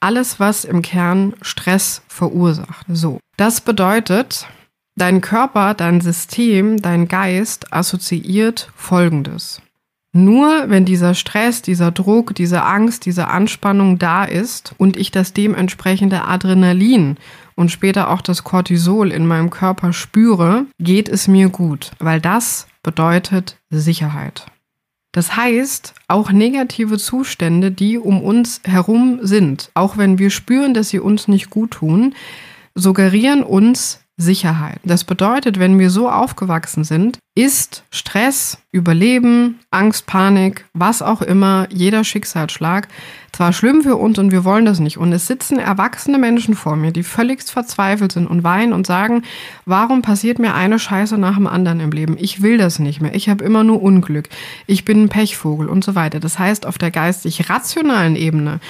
Alles, 0.00 0.38
was 0.38 0.64
im 0.64 0.82
Kern 0.82 1.34
Stress 1.42 2.02
verursacht. 2.06 2.86
So. 2.88 3.18
Das 3.36 3.60
bedeutet, 3.60 4.46
dein 4.94 5.20
Körper, 5.20 5.74
dein 5.74 6.00
System, 6.00 6.80
dein 6.80 7.08
Geist 7.08 7.72
assoziiert 7.72 8.70
Folgendes. 8.76 9.62
Nur 10.16 10.70
wenn 10.70 10.86
dieser 10.86 11.12
Stress, 11.12 11.60
dieser 11.60 11.92
Druck, 11.92 12.34
diese 12.34 12.62
Angst, 12.62 13.04
diese 13.04 13.28
Anspannung 13.28 13.98
da 13.98 14.24
ist 14.24 14.74
und 14.78 14.96
ich 14.96 15.10
das 15.10 15.34
dementsprechende 15.34 16.24
Adrenalin 16.24 17.18
und 17.54 17.70
später 17.70 18.08
auch 18.08 18.22
das 18.22 18.42
Cortisol 18.42 19.12
in 19.12 19.26
meinem 19.26 19.50
Körper 19.50 19.92
spüre, 19.92 20.64
geht 20.78 21.10
es 21.10 21.28
mir 21.28 21.50
gut, 21.50 21.90
weil 21.98 22.18
das 22.18 22.66
bedeutet 22.82 23.58
Sicherheit. 23.68 24.46
Das 25.12 25.36
heißt, 25.36 25.92
auch 26.08 26.32
negative 26.32 26.96
Zustände, 26.96 27.70
die 27.70 27.98
um 27.98 28.22
uns 28.22 28.62
herum 28.64 29.18
sind, 29.20 29.70
auch 29.74 29.98
wenn 29.98 30.18
wir 30.18 30.30
spüren, 30.30 30.72
dass 30.72 30.88
sie 30.88 31.00
uns 31.00 31.28
nicht 31.28 31.50
gut 31.50 31.72
tun, 31.72 32.14
suggerieren 32.74 33.42
uns 33.42 34.00
Sicherheit. 34.18 34.80
Das 34.82 35.04
bedeutet, 35.04 35.58
wenn 35.58 35.78
wir 35.78 35.90
so 35.90 36.08
aufgewachsen 36.10 36.84
sind, 36.84 37.18
ist 37.34 37.84
Stress, 37.90 38.58
Überleben, 38.72 39.60
Angst, 39.70 40.06
Panik, 40.06 40.64
was 40.72 41.02
auch 41.02 41.20
immer, 41.20 41.68
jeder 41.70 42.02
Schicksalsschlag 42.02 42.88
zwar 43.32 43.52
schlimm 43.52 43.82
für 43.82 43.96
uns 43.96 44.18
und 44.18 44.32
wir 44.32 44.44
wollen 44.44 44.64
das 44.64 44.80
nicht. 44.80 44.96
Und 44.96 45.12
es 45.12 45.26
sitzen 45.26 45.58
erwachsene 45.58 46.16
Menschen 46.16 46.54
vor 46.54 46.76
mir, 46.76 46.92
die 46.92 47.02
völligst 47.02 47.50
verzweifelt 47.50 48.12
sind 48.12 48.26
und 48.26 48.42
weinen 48.42 48.72
und 48.72 48.86
sagen, 48.86 49.22
warum 49.66 50.00
passiert 50.00 50.38
mir 50.38 50.54
eine 50.54 50.78
Scheiße 50.78 51.18
nach 51.18 51.34
dem 51.34 51.46
anderen 51.46 51.80
im 51.80 51.90
Leben? 51.92 52.16
Ich 52.18 52.40
will 52.40 52.56
das 52.56 52.78
nicht 52.78 53.02
mehr. 53.02 53.14
Ich 53.14 53.28
habe 53.28 53.44
immer 53.44 53.64
nur 53.64 53.82
Unglück. 53.82 54.30
Ich 54.66 54.86
bin 54.86 55.04
ein 55.04 55.08
Pechvogel 55.10 55.68
und 55.68 55.84
so 55.84 55.94
weiter. 55.94 56.20
Das 56.20 56.38
heißt, 56.38 56.64
auf 56.64 56.78
der 56.78 56.90
geistig 56.90 57.50
rationalen 57.50 58.16
Ebene 58.16 58.60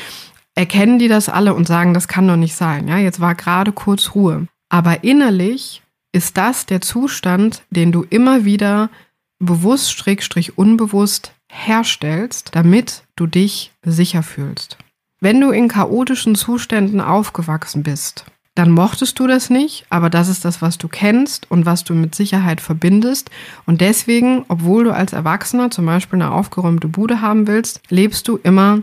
erkennen 0.57 0.99
die 0.99 1.09
das 1.09 1.29
alle 1.29 1.55
und 1.55 1.69
sagen, 1.69 1.95
das 1.95 2.09
kann 2.09 2.27
doch 2.27 2.37
nicht 2.37 2.57
sein. 2.57 2.89
Ja, 2.89 2.99
jetzt 2.99 3.21
war 3.21 3.37
gerade 3.37 3.71
kurz 3.71 4.17
Ruhe. 4.17 4.49
Aber 4.69 5.05
innerlich 5.05 5.83
ist 6.13 6.37
das 6.37 6.67
der 6.67 6.81
Zustand, 6.81 7.63
den 7.71 7.93
du 7.93 8.05
immer 8.09 8.45
wieder 8.45 8.91
bewusst, 9.39 9.93
schrägstrich 9.93 10.57
unbewusst 10.57 11.33
herstellst, 11.51 12.51
damit 12.55 13.05
du 13.17 13.27
dich 13.27 13.73
sicher 13.83 14.23
fühlst. 14.23 14.79
Wenn 15.21 15.41
du 15.41 15.51
in 15.51 15.69
chaotischen 15.69 16.35
Zuständen 16.35 17.01
aufgewachsen 17.01 17.83
bist, 17.83 18.27
dann 18.55 18.71
mochtest 18.71 19.19
du 19.19 19.27
das 19.27 19.51
nicht, 19.51 19.85
aber 19.91 20.09
das 20.09 20.29
ist 20.29 20.45
das, 20.45 20.63
was 20.63 20.79
du 20.79 20.89
kennst 20.89 21.51
und 21.51 21.67
was 21.67 21.85
du 21.85 21.95
mit 21.95 22.15
Sicherheit 22.15 22.63
verbindest. 22.63 23.31
Und 23.67 23.83
deswegen, 23.83 24.47
obwohl 24.49 24.85
du 24.85 24.95
als 24.95 25.13
Erwachsener 25.13 25.71
zum 25.71 25.85
Beispiel 25.85 26.21
eine 26.21 26.33
aufgeräumte 26.33 26.89
Bude 26.89 27.21
haben 27.21 27.47
willst, 27.47 27.83
lebst 27.91 28.27
du 28.29 28.39
immer 28.39 28.83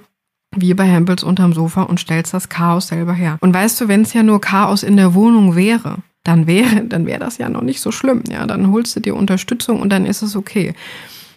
wie 0.55 0.73
bei 0.73 0.85
Hempels 0.85 1.23
unterm 1.23 1.53
Sofa 1.53 1.83
und 1.83 1.99
stellst 1.99 2.33
das 2.33 2.49
Chaos 2.49 2.87
selber 2.87 3.13
her. 3.13 3.37
Und 3.41 3.53
weißt 3.53 3.79
du, 3.81 3.87
wenn 3.87 4.01
es 4.01 4.13
ja 4.13 4.23
nur 4.23 4.41
Chaos 4.41 4.83
in 4.83 4.97
der 4.97 5.13
Wohnung 5.13 5.55
wäre, 5.55 5.97
dann 6.23 6.47
wäre, 6.47 6.83
dann 6.85 7.05
wäre 7.05 7.19
das 7.19 7.37
ja 7.37 7.49
noch 7.49 7.61
nicht 7.61 7.81
so 7.81 7.91
schlimm. 7.91 8.23
Ja, 8.29 8.45
dann 8.45 8.71
holst 8.71 8.95
du 8.95 8.99
dir 8.99 9.15
Unterstützung 9.15 9.81
und 9.81 9.89
dann 9.89 10.05
ist 10.05 10.21
es 10.21 10.35
okay. 10.35 10.73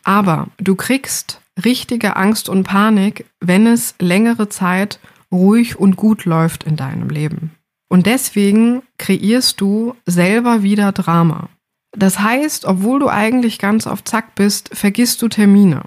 Aber 0.05 0.49
du 0.59 0.77
kriegst 0.77 1.41
richtige 1.65 2.17
Angst 2.17 2.49
und 2.49 2.65
Panik, 2.65 3.27
wenn 3.41 3.67
es 3.67 3.95
längere 3.99 4.49
Zeit 4.49 5.01
ruhig 5.33 5.79
und 5.79 5.97
gut 5.97 6.25
läuft 6.25 6.65
in 6.65 6.77
deinem 6.77 7.09
Leben. 7.09 7.53
Und 7.89 8.07
deswegen 8.07 8.83
kreierst 8.99 9.61
du 9.61 9.95
selber 10.07 10.63
wieder 10.63 10.93
Drama. 10.93 11.49
Das 11.97 12.19
heißt, 12.19 12.67
obwohl 12.67 13.01
du 13.01 13.09
eigentlich 13.09 13.59
ganz 13.59 13.87
auf 13.87 14.05
Zack 14.05 14.35
bist, 14.35 14.71
vergisst 14.75 15.23
du 15.23 15.29
Termine, 15.29 15.83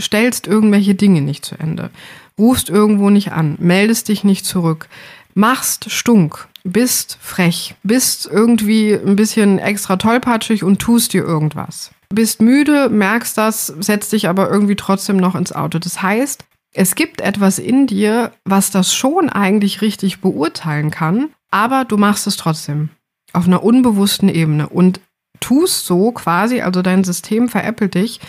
stellst 0.00 0.46
irgendwelche 0.46 0.94
Dinge 0.94 1.20
nicht 1.22 1.44
zu 1.44 1.58
Ende, 1.58 1.90
rufst 2.38 2.68
irgendwo 2.68 3.10
nicht 3.10 3.32
an, 3.32 3.56
meldest 3.58 4.08
dich 4.08 4.24
nicht 4.24 4.44
zurück, 4.44 4.88
machst 5.34 5.90
stunk, 5.90 6.48
bist 6.64 7.18
frech, 7.20 7.74
bist 7.82 8.26
irgendwie 8.26 8.92
ein 8.94 9.16
bisschen 9.16 9.58
extra 9.58 9.96
tollpatschig 9.96 10.64
und 10.64 10.80
tust 10.80 11.12
dir 11.12 11.24
irgendwas. 11.24 11.90
Bist 12.08 12.40
müde, 12.40 12.88
merkst 12.88 13.36
das, 13.36 13.66
setzt 13.66 14.12
dich 14.12 14.28
aber 14.28 14.50
irgendwie 14.50 14.76
trotzdem 14.76 15.16
noch 15.16 15.34
ins 15.34 15.52
Auto. 15.52 15.78
Das 15.78 16.02
heißt, 16.02 16.44
es 16.72 16.94
gibt 16.94 17.20
etwas 17.20 17.58
in 17.58 17.86
dir, 17.86 18.32
was 18.44 18.70
das 18.70 18.94
schon 18.94 19.30
eigentlich 19.30 19.80
richtig 19.80 20.20
beurteilen 20.20 20.90
kann, 20.90 21.30
aber 21.50 21.84
du 21.84 21.96
machst 21.96 22.26
es 22.26 22.36
trotzdem 22.36 22.90
auf 23.32 23.46
einer 23.46 23.62
unbewussten 23.62 24.28
Ebene 24.28 24.68
und 24.68 25.00
tust 25.40 25.86
so 25.86 26.12
quasi, 26.12 26.60
also 26.60 26.82
dein 26.82 27.04
System 27.04 27.48
veräppelt 27.48 27.94
dich, 27.94 28.20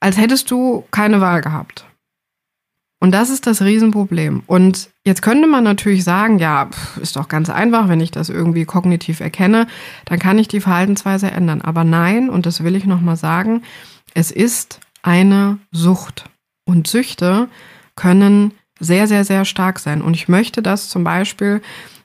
als 0.00 0.16
hättest 0.16 0.50
du 0.50 0.84
keine 0.90 1.20
Wahl 1.20 1.40
gehabt. 1.40 1.87
Und 3.00 3.12
das 3.12 3.30
ist 3.30 3.46
das 3.46 3.62
Riesenproblem. 3.62 4.42
Und 4.46 4.90
jetzt 5.04 5.22
könnte 5.22 5.46
man 5.46 5.62
natürlich 5.62 6.02
sagen, 6.02 6.38
ja, 6.38 6.68
ist 7.00 7.14
doch 7.14 7.28
ganz 7.28 7.48
einfach, 7.48 7.88
wenn 7.88 8.00
ich 8.00 8.10
das 8.10 8.28
irgendwie 8.28 8.64
kognitiv 8.64 9.20
erkenne, 9.20 9.68
dann 10.04 10.18
kann 10.18 10.38
ich 10.38 10.48
die 10.48 10.60
Verhaltensweise 10.60 11.30
ändern. 11.30 11.62
Aber 11.62 11.84
nein, 11.84 12.28
und 12.28 12.44
das 12.44 12.64
will 12.64 12.74
ich 12.74 12.86
nochmal 12.86 13.16
sagen, 13.16 13.62
es 14.14 14.32
ist 14.32 14.80
eine 15.02 15.58
Sucht. 15.70 16.24
Und 16.64 16.88
Süchte 16.88 17.48
können 17.94 18.52
sehr, 18.80 19.06
sehr, 19.06 19.24
sehr 19.24 19.44
stark 19.44 19.78
sein. 19.78 20.02
Und 20.02 20.14
ich 20.14 20.28
möchte 20.28 20.60
das 20.60 20.88
zum 20.88 21.04
Beispiel 21.04 21.62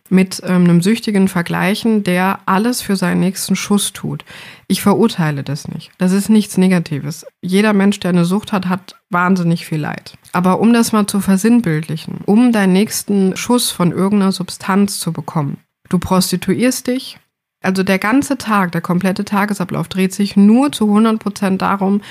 mit 0.10 0.42
ähm, 0.44 0.66
einem 0.66 0.82
Süchtigen 0.82 1.28
vergleichen, 1.28 2.04
der 2.04 2.40
alles 2.46 2.82
für 2.82 2.96
seinen 2.96 3.22
nächsten 3.22 3.56
Schuss 3.56 3.94
tut. 3.94 4.26
Ich 4.68 4.82
verurteile 4.82 5.44
das 5.44 5.68
nicht. 5.68 5.92
Das 5.98 6.12
ist 6.12 6.30
nichts 6.30 6.58
Negatives. 6.58 7.26
Jeder 7.42 7.74
Mensch, 7.74 8.00
der 8.00 8.10
eine 8.10 8.26
Sucht 8.26 8.52
hat, 8.52 8.68
hat 8.68 8.96
wahnsinnig 9.10 9.66
viel 9.66 9.80
Leid. 9.80 10.18
Aber 10.32 10.60
um 10.60 10.74
das 10.74 10.92
mal 10.92 11.08
zu 11.08 11.20
versinnbildlichen, 11.20 12.20
um 12.26 12.52
deinen 12.52 12.74
nächsten 12.74 13.36
Schuss 13.38 13.72
von 13.72 13.92
irgendeiner 13.92 14.32
Substanz 14.32 15.00
zu 15.00 15.14
bekommen, 15.14 15.58
du 15.90 16.00
prostituierst 16.00 16.88
dich, 16.88 17.18
also 17.64 17.82
der 17.84 17.98
ganze 17.98 18.38
Tag, 18.38 18.74
der 18.74 18.82
komplette 18.82 19.24
Tagesablauf 19.24 19.88
dreht 19.88 20.14
sich 20.14 20.36
nur 20.36 20.72
zu 20.74 20.86
100 20.86 21.18
Prozent 21.18 21.62
darum, 21.62 22.02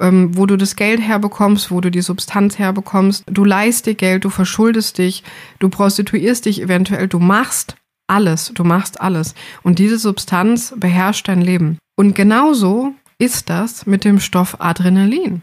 ähm, 0.00 0.36
wo 0.36 0.46
du 0.46 0.56
das 0.56 0.76
Geld 0.76 1.00
herbekommst, 1.00 1.70
wo 1.70 1.80
du 1.80 1.90
die 1.90 2.02
Substanz 2.02 2.58
herbekommst. 2.58 3.24
Du 3.26 3.44
leist 3.44 3.86
dir 3.86 3.94
Geld, 3.94 4.24
du 4.24 4.30
verschuldest 4.30 4.98
dich, 4.98 5.22
du 5.58 5.68
prostituierst 5.68 6.46
dich 6.46 6.60
eventuell, 6.62 7.08
du 7.08 7.18
machst 7.18 7.76
alles, 8.06 8.52
du 8.54 8.64
machst 8.64 9.00
alles. 9.00 9.34
Und 9.62 9.78
diese 9.78 9.98
Substanz 9.98 10.74
beherrscht 10.76 11.28
dein 11.28 11.40
Leben. 11.40 11.78
Und 11.96 12.14
genauso 12.14 12.94
ist 13.18 13.50
das 13.50 13.86
mit 13.86 14.04
dem 14.04 14.20
Stoff 14.20 14.56
Adrenalin 14.60 15.42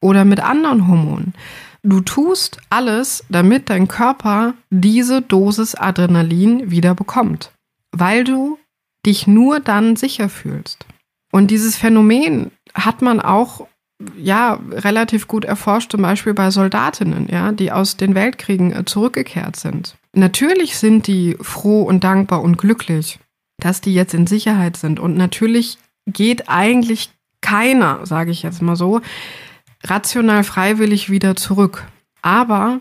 oder 0.00 0.24
mit 0.24 0.40
anderen 0.40 0.86
Hormonen. 0.86 1.34
Du 1.82 2.00
tust 2.00 2.58
alles, 2.68 3.24
damit 3.28 3.70
dein 3.70 3.88
Körper 3.88 4.54
diese 4.70 5.22
Dosis 5.22 5.74
Adrenalin 5.74 6.70
wieder 6.70 6.94
bekommt, 6.94 7.52
weil 7.92 8.24
du 8.24 8.58
dich 9.04 9.26
nur 9.26 9.60
dann 9.60 9.94
sicher 9.94 10.28
fühlst. 10.28 10.84
Und 11.30 11.50
dieses 11.50 11.76
Phänomen 11.76 12.50
hat 12.74 13.02
man 13.02 13.20
auch 13.20 13.68
ja, 14.16 14.60
relativ 14.70 15.26
gut 15.26 15.44
erforscht, 15.44 15.90
zum 15.92 16.02
Beispiel 16.02 16.34
bei 16.34 16.50
Soldatinnen, 16.50 17.28
ja, 17.30 17.52
die 17.52 17.72
aus 17.72 17.96
den 17.96 18.14
Weltkriegen 18.14 18.72
äh, 18.72 18.84
zurückgekehrt 18.84 19.56
sind. 19.56 19.96
Natürlich 20.12 20.76
sind 20.76 21.06
die 21.06 21.36
froh 21.40 21.82
und 21.82 22.04
dankbar 22.04 22.42
und 22.42 22.58
glücklich, 22.58 23.18
dass 23.58 23.80
die 23.80 23.94
jetzt 23.94 24.14
in 24.14 24.26
Sicherheit 24.26 24.76
sind. 24.76 25.00
Und 25.00 25.16
natürlich 25.16 25.78
geht 26.06 26.48
eigentlich 26.48 27.10
keiner, 27.40 28.04
sage 28.06 28.30
ich 28.30 28.42
jetzt 28.42 28.62
mal 28.62 28.76
so, 28.76 29.00
rational 29.84 30.44
freiwillig 30.44 31.10
wieder 31.10 31.36
zurück. 31.36 31.86
Aber 32.22 32.80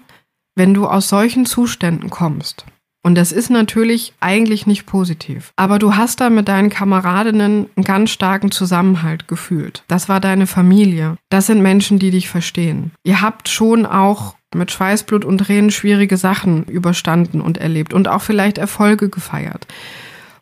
wenn 0.55 0.73
du 0.73 0.87
aus 0.87 1.09
solchen 1.09 1.45
Zuständen 1.45 2.09
kommst, 2.09 2.65
und 3.05 3.13
das 3.13 3.31
ist 3.31 3.51
natürlich 3.51 4.13
eigentlich 4.19 4.65
nicht 4.65 4.87
positiv. 4.87 5.53
Aber 5.57 5.77
du 5.77 5.95
hast 5.95 6.21
da 6.21 6.31
mit 6.31 6.47
deinen 6.47 6.71
Kameradinnen 6.71 7.69
einen 7.75 7.85
ganz 7.85 8.09
starken 8.09 8.49
Zusammenhalt 8.49 9.27
gefühlt. 9.27 9.83
Das 9.87 10.09
war 10.09 10.19
deine 10.19 10.47
Familie. 10.47 11.15
Das 11.29 11.45
sind 11.45 11.61
Menschen, 11.61 11.99
die 11.99 12.09
dich 12.09 12.29
verstehen. 12.29 12.93
Ihr 13.03 13.21
habt 13.21 13.47
schon 13.47 13.85
auch 13.85 14.33
mit 14.55 14.71
Schweißblut 14.71 15.23
und 15.23 15.37
Tränen 15.37 15.69
schwierige 15.69 16.17
Sachen 16.17 16.63
überstanden 16.63 17.41
und 17.41 17.59
erlebt 17.59 17.93
und 17.93 18.07
auch 18.07 18.23
vielleicht 18.23 18.57
Erfolge 18.57 19.09
gefeiert. 19.09 19.67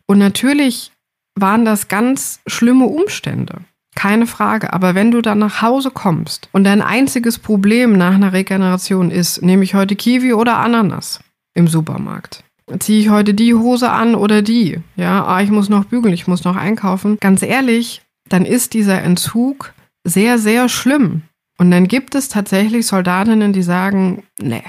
Und 0.06 0.16
natürlich 0.16 0.90
waren 1.38 1.66
das 1.66 1.88
ganz 1.88 2.40
schlimme 2.46 2.86
Umstände. 2.86 3.58
Keine 3.94 4.26
Frage. 4.26 4.72
Aber 4.72 4.94
wenn 4.94 5.10
du 5.10 5.20
dann 5.20 5.38
nach 5.38 5.60
Hause 5.60 5.90
kommst 5.90 6.48
und 6.52 6.64
dein 6.64 6.80
einziges 6.80 7.38
Problem 7.38 7.92
nach 7.92 8.14
einer 8.14 8.32
Regeneration 8.32 9.10
ist, 9.10 9.42
nehme 9.42 9.64
ich 9.64 9.74
heute 9.74 9.96
Kiwi 9.96 10.32
oder 10.32 10.56
Ananas 10.56 11.20
im 11.54 11.68
Supermarkt, 11.68 12.43
Ziehe 12.78 13.00
ich 13.00 13.10
heute 13.10 13.34
die 13.34 13.54
Hose 13.54 13.90
an 13.90 14.14
oder 14.14 14.42
die? 14.42 14.80
Ja, 14.96 15.24
ah, 15.24 15.42
ich 15.42 15.50
muss 15.50 15.68
noch 15.68 15.84
bügeln, 15.84 16.14
ich 16.14 16.26
muss 16.26 16.44
noch 16.44 16.56
einkaufen. 16.56 17.18
Ganz 17.20 17.42
ehrlich, 17.42 18.02
dann 18.28 18.46
ist 18.46 18.72
dieser 18.72 19.02
Entzug 19.02 19.74
sehr, 20.04 20.38
sehr 20.38 20.68
schlimm. 20.68 21.22
Und 21.58 21.70
dann 21.70 21.88
gibt 21.88 22.14
es 22.14 22.28
tatsächlich 22.28 22.86
Soldatinnen, 22.86 23.52
die 23.52 23.62
sagen, 23.62 24.24
nee, 24.40 24.64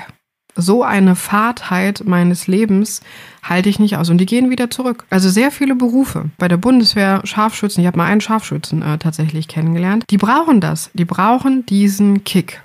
so 0.56 0.84
eine 0.84 1.16
Fahrtheit 1.16 2.04
meines 2.06 2.48
Lebens 2.48 3.02
halte 3.44 3.70
ich 3.70 3.80
nicht 3.80 3.98
aus. 3.98 4.10
Und 4.10 4.18
die 4.18 4.25
gehen 4.25 4.50
wieder 4.50 4.70
zurück. 4.70 5.06
Also 5.10 5.30
sehr 5.30 5.52
viele 5.52 5.75
Berufe. 5.75 6.30
Bei 6.38 6.48
der 6.48 6.58
Bundeswehr, 6.58 7.22
Scharfschützen, 7.24 7.82
ich 7.82 7.88
habe 7.88 7.98
mal 7.98 8.06
einen 8.06 8.22
Scharfschützen 8.22 8.82
äh, 8.82 8.98
tatsächlich 8.98 9.48
kennengelernt. 9.48 10.06
Die 10.10 10.18
brauchen 10.18 10.62
das. 10.62 10.92
Die 10.94 11.06
brauchen 11.06 11.66
diesen 11.66 12.24
Kick. 12.24 12.62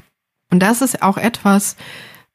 Und 0.53 0.61
das 0.61 0.83
ist 0.83 1.03
auch 1.03 1.17
etwas, 1.17 1.77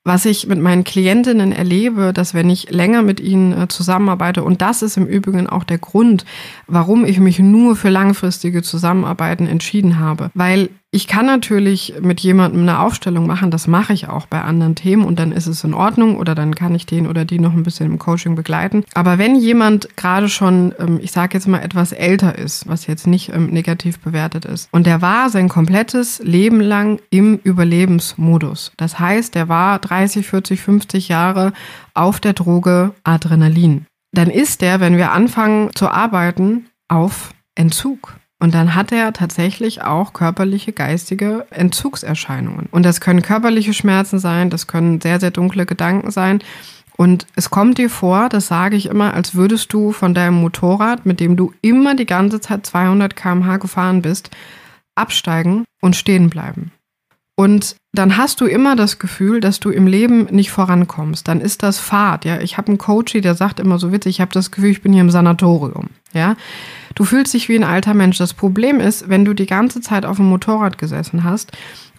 was 0.06 0.26
ich 0.26 0.46
mit 0.46 0.60
meinen 0.60 0.84
Klientinnen 0.84 1.52
erlebe, 1.52 2.14
dass 2.14 2.36
wenn 2.36 2.50
ich 2.50 2.70
länger 2.70 3.02
mit 3.02 3.20
ihnen 3.20 3.64
äh, 3.64 3.68
zusammenarbeite, 3.68 4.44
und 4.44 4.62
das 4.62 4.84
ist 4.84 4.98
im 4.98 5.08
Übrigen 5.08 5.48
auch 5.48 5.64
der 5.64 5.80
Grund, 5.80 6.26
warum 6.68 7.06
ich 7.06 7.20
mich 7.20 7.40
nur 7.40 7.76
für 7.76 7.90
langfristige 7.90 8.62
Zusammenarbeiten 8.62 9.48
entschieden 9.48 10.00
habe, 10.00 10.30
weil 10.36 10.70
ich 10.96 11.08
kann 11.08 11.26
natürlich 11.26 11.96
mit 12.00 12.22
jemandem 12.22 12.62
eine 12.62 12.80
Aufstellung 12.80 13.28
machen, 13.28 13.52
das 13.52 13.68
mache 13.68 13.92
ich 13.92 14.08
auch 14.08 14.28
bei 14.28 14.42
anderen 14.42 14.76
Themen 14.76 15.04
und 15.04 15.20
dann 15.20 15.34
ist 15.34 15.46
es 15.46 15.66
in 15.66 15.74
Ordnung 15.74 16.18
oder 16.18 16.36
dann 16.36 16.56
kann 16.56 16.74
ich 16.74 16.86
den 16.86 17.06
oder 17.06 17.26
die 17.26 17.38
noch 17.38 17.52
ein 17.52 17.64
bisschen 17.64 17.88
im 17.88 18.00
Coaching 18.00 18.36
begleiten. 18.36 18.86
Aber 18.94 19.18
wenn 19.18 19.36
jemand 19.36 19.98
gerade 19.98 20.30
schon, 20.30 20.74
ähm, 20.80 20.98
ich 21.02 21.12
sage 21.12 21.34
jetzt 21.34 21.50
mal, 21.50 21.60
etwas 21.60 21.92
älter 21.92 22.38
ist, 22.38 22.70
was 22.70 22.88
jetzt 22.88 23.08
nicht 23.08 23.34
ähm, 23.34 23.48
negativ 23.48 24.00
bewertet 24.00 24.46
ist, 24.46 24.70
und 24.72 24.88
der 24.88 25.02
war 25.02 25.30
sein 25.30 25.50
komplettes 25.50 26.20
Leben 26.24 26.62
lang 26.62 27.02
im 27.10 27.42
Überlebensmodus. 27.44 28.72
Das 28.78 28.98
heißt, 28.98 29.36
der 29.36 29.50
war 29.50 29.80
30, 29.80 30.26
40, 30.26 30.62
50 30.62 31.10
Jahre 31.10 31.52
auf 31.94 32.22
der 32.22 32.32
Droge 32.32 32.94
Adrenalin. 33.04 33.86
Dann 34.14 34.30
ist 34.30 34.62
der, 34.62 34.80
wenn 34.80 34.96
wir 34.96 35.12
anfangen 35.12 35.72
zu 35.76 35.90
arbeiten, 35.90 36.68
auf 36.88 37.32
Entzug. 37.54 38.16
Und 38.40 38.54
dann 38.54 38.76
hat 38.76 38.92
er 38.92 39.14
tatsächlich 39.14 39.82
auch 39.82 40.14
körperliche, 40.14 40.74
geistige 40.74 41.48
Entzugserscheinungen. 41.52 42.68
Und 42.70 42.84
das 42.84 43.00
können 43.00 43.22
körperliche 43.22 43.74
Schmerzen 43.74 44.20
sein, 44.20 44.50
das 44.50 44.68
können 44.68 45.00
sehr, 45.00 45.20
sehr 45.20 45.32
dunkle 45.32 45.66
Gedanken 45.66 46.12
sein. 46.12 46.40
Und 46.98 47.28
es 47.36 47.50
kommt 47.50 47.78
dir 47.78 47.90
vor, 47.90 48.30
das 48.30 48.48
sage 48.48 48.76
ich 48.76 48.88
immer, 48.88 49.14
als 49.14 49.36
würdest 49.36 49.72
du 49.74 49.92
von 49.92 50.14
deinem 50.14 50.36
Motorrad, 50.36 51.06
mit 51.06 51.20
dem 51.20 51.36
du 51.36 51.54
immer 51.62 51.96
die 51.96 52.06
ganze 52.06 52.40
Zeit 52.40 52.66
200 52.66 53.16
km/h 53.16 53.58
gefahren 53.58 54.02
bist, 54.02 54.32
absteigen 54.96 55.66
und 55.82 55.96
stehen 55.96 56.30
bleiben. 56.30 56.72
Und 57.38 57.76
dann 57.92 58.16
hast 58.16 58.40
du 58.40 58.46
immer 58.46 58.78
das 58.78 58.98
Gefühl, 58.98 59.42
dass 59.42 59.60
du 59.60 59.70
im 59.70 59.88
Leben 59.88 60.26
nicht 60.32 60.52
vorankommst. 60.52 61.28
Dann 61.28 61.42
ist 61.42 61.64
das 61.64 61.80
Fahrt. 61.80 62.24
Ja, 62.24 62.40
ich 62.40 62.58
habe 62.58 62.70
einen 62.70 62.78
Coach, 62.78 63.12
der 63.14 63.36
sagt 63.36 63.60
immer 63.60 63.78
so 63.78 63.92
witzig, 63.92 64.16
ich 64.16 64.22
habe 64.22 64.32
das 64.32 64.52
Gefühl, 64.52 64.72
ich 64.72 64.82
bin 64.82 64.94
hier 64.94 65.02
im 65.02 65.12
Sanatorium. 65.12 65.90
Ja, 66.14 66.38
du 66.96 67.04
fühlst 67.04 67.34
dich 67.34 67.50
wie 67.50 67.56
ein 67.56 67.64
alter 67.64 67.94
Mensch. 67.94 68.18
Das 68.18 68.34
Problem 68.34 68.80
ist, 68.80 69.08
wenn 69.10 69.26
du 69.26 69.34
die 69.34 69.46
ganze 69.46 69.82
Zeit 69.82 70.06
auf 70.06 70.18
dem 70.18 70.26
Motorrad 70.26 70.78
gesessen 70.78 71.24
hast 71.24 71.52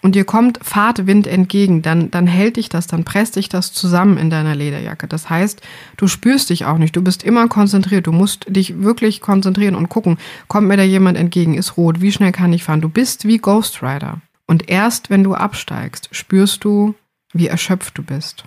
und 0.03 0.15
dir 0.15 0.25
kommt 0.25 0.59
Fahrtwind 0.62 1.26
entgegen, 1.26 1.83
dann, 1.83 2.11
dann 2.11 2.26
hält 2.26 2.57
dich 2.57 2.69
das, 2.69 2.87
dann 2.87 3.05
presst 3.05 3.37
dich 3.37 3.49
das 3.49 3.73
zusammen 3.73 4.19
in 4.19 4.31
deiner 4.31 4.55
Lederjacke. 4.55 5.07
Das 5.07 5.31
heißt, 5.31 5.61
du 5.97 6.07
spürst 6.07 6.50
dich 6.50 6.65
auch 6.65 6.79
nicht. 6.79 6.97
Du 6.97 7.03
bist 7.03 7.23
immer 7.23 7.49
konzentriert. 7.49 8.07
Du 8.07 8.12
musst 8.12 8.47
dich 8.49 8.83
wirklich 8.83 9.21
konzentrieren 9.21 9.75
und 9.75 9.88
gucken, 9.88 10.19
kommt 10.49 10.69
mir 10.69 10.76
da 10.76 10.83
jemand 10.83 11.17
entgegen, 11.17 11.55
ist 11.55 11.76
rot, 11.76 12.00
wie 12.00 12.12
schnell 12.12 12.33
kann 12.33 12.53
ich 12.53 12.65
fahren? 12.65 12.81
Du 12.81 12.88
bist 12.88 13.26
wie 13.26 13.38
Ghost 13.38 13.83
Rider. 13.83 14.21
Und 14.47 14.69
erst 14.69 15.11
wenn 15.11 15.25
du 15.25 15.35
absteigst, 15.35 16.09
spürst 16.12 16.65
du, 16.65 16.95
wie 17.33 17.49
erschöpft 17.49 17.99
du 17.99 18.03
bist, 18.03 18.45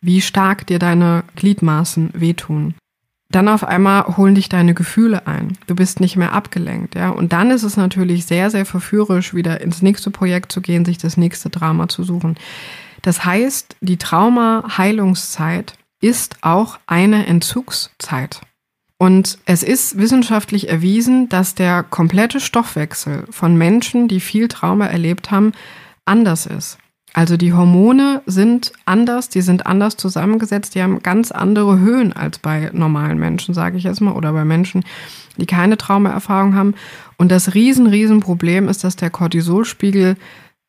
wie 0.00 0.20
stark 0.20 0.66
dir 0.66 0.78
deine 0.78 1.24
Gliedmaßen 1.36 2.10
wehtun. 2.14 2.74
Dann 3.32 3.48
auf 3.48 3.64
einmal 3.64 4.16
holen 4.16 4.34
dich 4.34 4.50
deine 4.50 4.74
Gefühle 4.74 5.26
ein. 5.26 5.56
Du 5.66 5.74
bist 5.74 6.00
nicht 6.00 6.16
mehr 6.16 6.32
abgelenkt, 6.32 6.94
ja. 6.94 7.08
Und 7.08 7.32
dann 7.32 7.50
ist 7.50 7.62
es 7.62 7.78
natürlich 7.78 8.26
sehr, 8.26 8.50
sehr 8.50 8.66
verführerisch, 8.66 9.32
wieder 9.34 9.62
ins 9.62 9.80
nächste 9.80 10.10
Projekt 10.10 10.52
zu 10.52 10.60
gehen, 10.60 10.84
sich 10.84 10.98
das 10.98 11.16
nächste 11.16 11.48
Drama 11.48 11.88
zu 11.88 12.04
suchen. 12.04 12.36
Das 13.00 13.24
heißt, 13.24 13.76
die 13.80 13.96
Trauma-Heilungszeit 13.96 15.74
ist 16.02 16.36
auch 16.42 16.78
eine 16.86 17.26
Entzugszeit. 17.26 18.42
Und 18.98 19.38
es 19.46 19.62
ist 19.62 19.96
wissenschaftlich 19.96 20.68
erwiesen, 20.68 21.30
dass 21.30 21.54
der 21.54 21.82
komplette 21.82 22.38
Stoffwechsel 22.38 23.24
von 23.30 23.56
Menschen, 23.56 24.08
die 24.08 24.20
viel 24.20 24.46
Trauma 24.46 24.86
erlebt 24.86 25.30
haben, 25.30 25.52
anders 26.04 26.44
ist. 26.46 26.78
Also 27.14 27.36
die 27.36 27.52
Hormone 27.52 28.22
sind 28.24 28.72
anders, 28.86 29.28
die 29.28 29.42
sind 29.42 29.66
anders 29.66 29.96
zusammengesetzt, 29.96 30.74
die 30.74 30.82
haben 30.82 31.02
ganz 31.02 31.30
andere 31.30 31.78
Höhen 31.78 32.14
als 32.14 32.38
bei 32.38 32.70
normalen 32.72 33.18
Menschen, 33.18 33.54
sage 33.54 33.76
ich 33.76 33.84
jetzt 33.84 34.00
mal, 34.00 34.12
oder 34.12 34.32
bei 34.32 34.44
Menschen, 34.44 34.82
die 35.36 35.46
keine 35.46 35.76
Traumaerfahrung 35.76 36.54
haben. 36.54 36.74
Und 37.18 37.30
das 37.30 37.54
riesen, 37.54 37.86
riesen 37.86 38.20
Problem 38.20 38.68
ist, 38.68 38.82
dass 38.82 38.96
der 38.96 39.10
Cortisolspiegel 39.10 40.16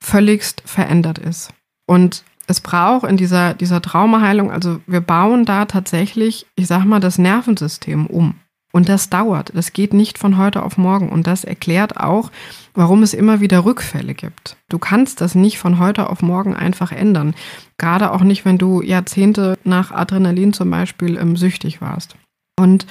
völligst 0.02 0.62
verändert 0.66 1.18
ist. 1.18 1.54
Und 1.86 2.24
es 2.48 2.60
braucht 2.60 3.10
in 3.10 3.16
dieser, 3.16 3.54
dieser 3.54 3.82
Traumaheilung, 3.82 4.52
also 4.52 4.82
wir 4.86 5.00
bauen 5.00 5.46
da 5.46 5.66
tatsächlich, 5.66 6.46
ich 6.56 6.68
sag 6.68 6.84
mal, 6.84 7.00
das 7.00 7.18
Nervensystem 7.18 8.06
um. 8.08 8.36
Und 8.76 8.90
das 8.90 9.10
dauert. 9.10 9.52
Das 9.54 9.72
geht 9.72 9.94
nicht 9.94 10.18
von 10.18 10.38
heute 10.38 10.64
auf 10.64 10.78
morgen. 10.78 11.10
Und 11.10 11.28
das 11.28 11.44
erklärt 11.44 11.98
auch, 11.98 12.32
warum 12.74 13.04
es 13.04 13.14
immer 13.14 13.40
wieder 13.40 13.66
Rückfälle 13.66 14.16
gibt. 14.16 14.58
Du 14.68 14.80
kannst 14.80 15.22
das 15.22 15.36
nicht 15.36 15.60
von 15.60 15.78
heute 15.78 16.10
auf 16.10 16.24
morgen 16.24 16.56
einfach 16.56 16.92
ändern. 16.92 17.36
Gerade 17.78 18.12
auch 18.12 18.22
nicht, 18.22 18.46
wenn 18.46 18.58
du 18.58 18.82
Jahrzehnte 18.82 19.60
nach 19.64 19.92
Adrenalin 19.92 20.54
zum 20.54 20.72
Beispiel 20.72 21.18
ähm, 21.18 21.38
süchtig 21.38 21.82
warst. 21.82 22.16
Und 22.60 22.88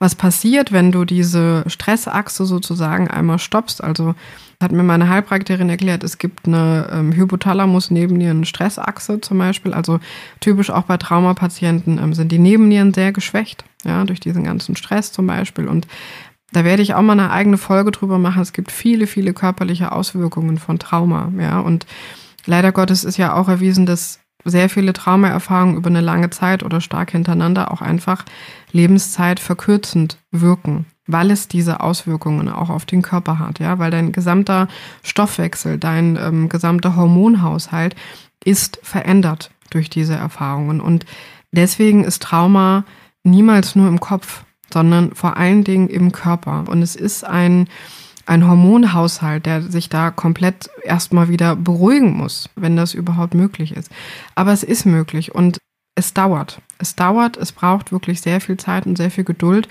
was 0.00 0.16
passiert, 0.16 0.72
wenn 0.72 0.90
du 0.90 1.04
diese 1.04 1.62
Stressachse 1.68 2.44
sozusagen 2.44 3.08
einmal 3.08 3.38
stoppst? 3.38 3.84
Also 3.84 4.16
hat 4.60 4.72
mir 4.72 4.82
meine 4.82 5.08
Heilpraktikerin 5.08 5.70
erklärt, 5.70 6.04
es 6.04 6.18
gibt 6.18 6.46
eine 6.46 6.88
ähm, 6.92 7.12
Hypothalamus 7.12 7.90
Nebennieren 7.90 8.44
Stressachse 8.44 9.20
zum 9.20 9.38
Beispiel. 9.38 9.72
Also 9.72 10.00
typisch 10.40 10.70
auch 10.70 10.82
bei 10.82 10.98
Traumapatienten 10.98 11.98
ähm, 11.98 12.12
sind 12.12 12.30
die 12.30 12.38
Nebennieren 12.38 12.92
sehr 12.92 13.12
geschwächt, 13.12 13.64
ja, 13.84 14.04
durch 14.04 14.20
diesen 14.20 14.44
ganzen 14.44 14.76
Stress 14.76 15.12
zum 15.12 15.26
Beispiel. 15.26 15.66
Und 15.66 15.86
da 16.52 16.64
werde 16.64 16.82
ich 16.82 16.94
auch 16.94 17.02
mal 17.02 17.12
eine 17.12 17.30
eigene 17.30 17.56
Folge 17.56 17.90
drüber 17.90 18.18
machen. 18.18 18.42
Es 18.42 18.52
gibt 18.52 18.70
viele, 18.70 19.06
viele 19.06 19.32
körperliche 19.32 19.92
Auswirkungen 19.92 20.58
von 20.58 20.78
Trauma, 20.78 21.32
ja. 21.38 21.60
Und 21.60 21.86
leider 22.44 22.70
Gottes 22.70 23.04
ist 23.04 23.16
ja 23.16 23.34
auch 23.34 23.48
erwiesen, 23.48 23.86
dass 23.86 24.20
sehr 24.44 24.68
viele 24.68 24.92
Traumaerfahrungen 24.92 25.76
über 25.76 25.88
eine 25.88 26.00
lange 26.00 26.30
Zeit 26.30 26.62
oder 26.62 26.80
stark 26.80 27.12
hintereinander 27.12 27.70
auch 27.70 27.80
einfach 27.80 28.24
Lebenszeit 28.72 29.40
verkürzend 29.40 30.18
wirken, 30.30 30.86
weil 31.12 31.30
es 31.30 31.48
diese 31.48 31.80
Auswirkungen 31.80 32.48
auch 32.48 32.70
auf 32.70 32.86
den 32.86 33.02
Körper 33.02 33.38
hat, 33.38 33.58
ja, 33.58 33.78
weil 33.78 33.90
dein 33.90 34.12
gesamter 34.12 34.68
Stoffwechsel, 35.02 35.78
dein 35.78 36.16
ähm, 36.16 36.48
gesamter 36.48 36.96
Hormonhaushalt 36.96 37.94
ist 38.44 38.80
verändert 38.82 39.50
durch 39.70 39.90
diese 39.90 40.14
Erfahrungen 40.14 40.80
und 40.80 41.06
deswegen 41.52 42.04
ist 42.04 42.22
Trauma 42.22 42.84
niemals 43.22 43.76
nur 43.76 43.88
im 43.88 44.00
Kopf, 44.00 44.44
sondern 44.72 45.14
vor 45.14 45.36
allen 45.36 45.64
Dingen 45.64 45.88
im 45.88 46.12
Körper 46.12 46.64
und 46.68 46.82
es 46.82 46.96
ist 46.96 47.24
ein 47.24 47.68
ein 48.26 48.46
Hormonhaushalt, 48.46 49.44
der 49.44 49.60
sich 49.62 49.88
da 49.88 50.12
komplett 50.12 50.70
erstmal 50.84 51.28
wieder 51.28 51.56
beruhigen 51.56 52.12
muss, 52.12 52.48
wenn 52.54 52.76
das 52.76 52.94
überhaupt 52.94 53.34
möglich 53.34 53.74
ist. 53.74 53.90
Aber 54.36 54.52
es 54.52 54.62
ist 54.62 54.86
möglich 54.86 55.34
und 55.34 55.58
es 55.96 56.14
dauert. 56.14 56.60
Es 56.78 56.94
dauert, 56.94 57.36
es 57.36 57.50
braucht 57.50 57.92
wirklich 57.92 58.20
sehr 58.20 58.40
viel 58.40 58.56
Zeit 58.56 58.86
und 58.86 58.96
sehr 58.96 59.10
viel 59.10 59.24
Geduld. 59.24 59.68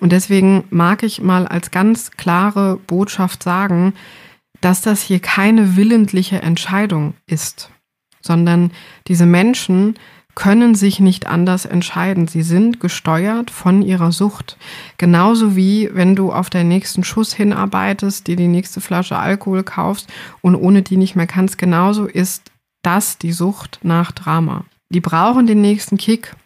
Und 0.00 0.12
deswegen 0.12 0.64
mag 0.70 1.02
ich 1.02 1.20
mal 1.20 1.46
als 1.46 1.70
ganz 1.70 2.12
klare 2.12 2.76
Botschaft 2.86 3.42
sagen, 3.42 3.94
dass 4.60 4.80
das 4.80 5.02
hier 5.02 5.20
keine 5.20 5.76
willentliche 5.76 6.42
Entscheidung 6.42 7.14
ist, 7.26 7.70
sondern 8.20 8.72
diese 9.06 9.26
Menschen 9.26 9.94
können 10.34 10.76
sich 10.76 11.00
nicht 11.00 11.26
anders 11.26 11.64
entscheiden. 11.64 12.28
Sie 12.28 12.42
sind 12.42 12.78
gesteuert 12.78 13.50
von 13.50 13.82
ihrer 13.82 14.12
Sucht. 14.12 14.56
Genauso 14.96 15.56
wie 15.56 15.90
wenn 15.92 16.14
du 16.14 16.30
auf 16.32 16.48
deinen 16.48 16.68
nächsten 16.68 17.02
Schuss 17.02 17.34
hinarbeitest, 17.34 18.28
dir 18.28 18.36
die 18.36 18.46
nächste 18.46 18.80
Flasche 18.80 19.18
Alkohol 19.18 19.64
kaufst 19.64 20.08
und 20.40 20.54
ohne 20.54 20.82
die 20.82 20.96
nicht 20.96 21.16
mehr 21.16 21.26
kannst. 21.26 21.58
Genauso 21.58 22.06
ist 22.06 22.52
das 22.82 23.18
die 23.18 23.32
Sucht 23.32 23.80
nach 23.82 24.12
Drama. 24.12 24.64
Die 24.90 25.00
brauchen 25.00 25.48
den 25.48 25.60
nächsten 25.60 25.96
Kick, 25.96 26.36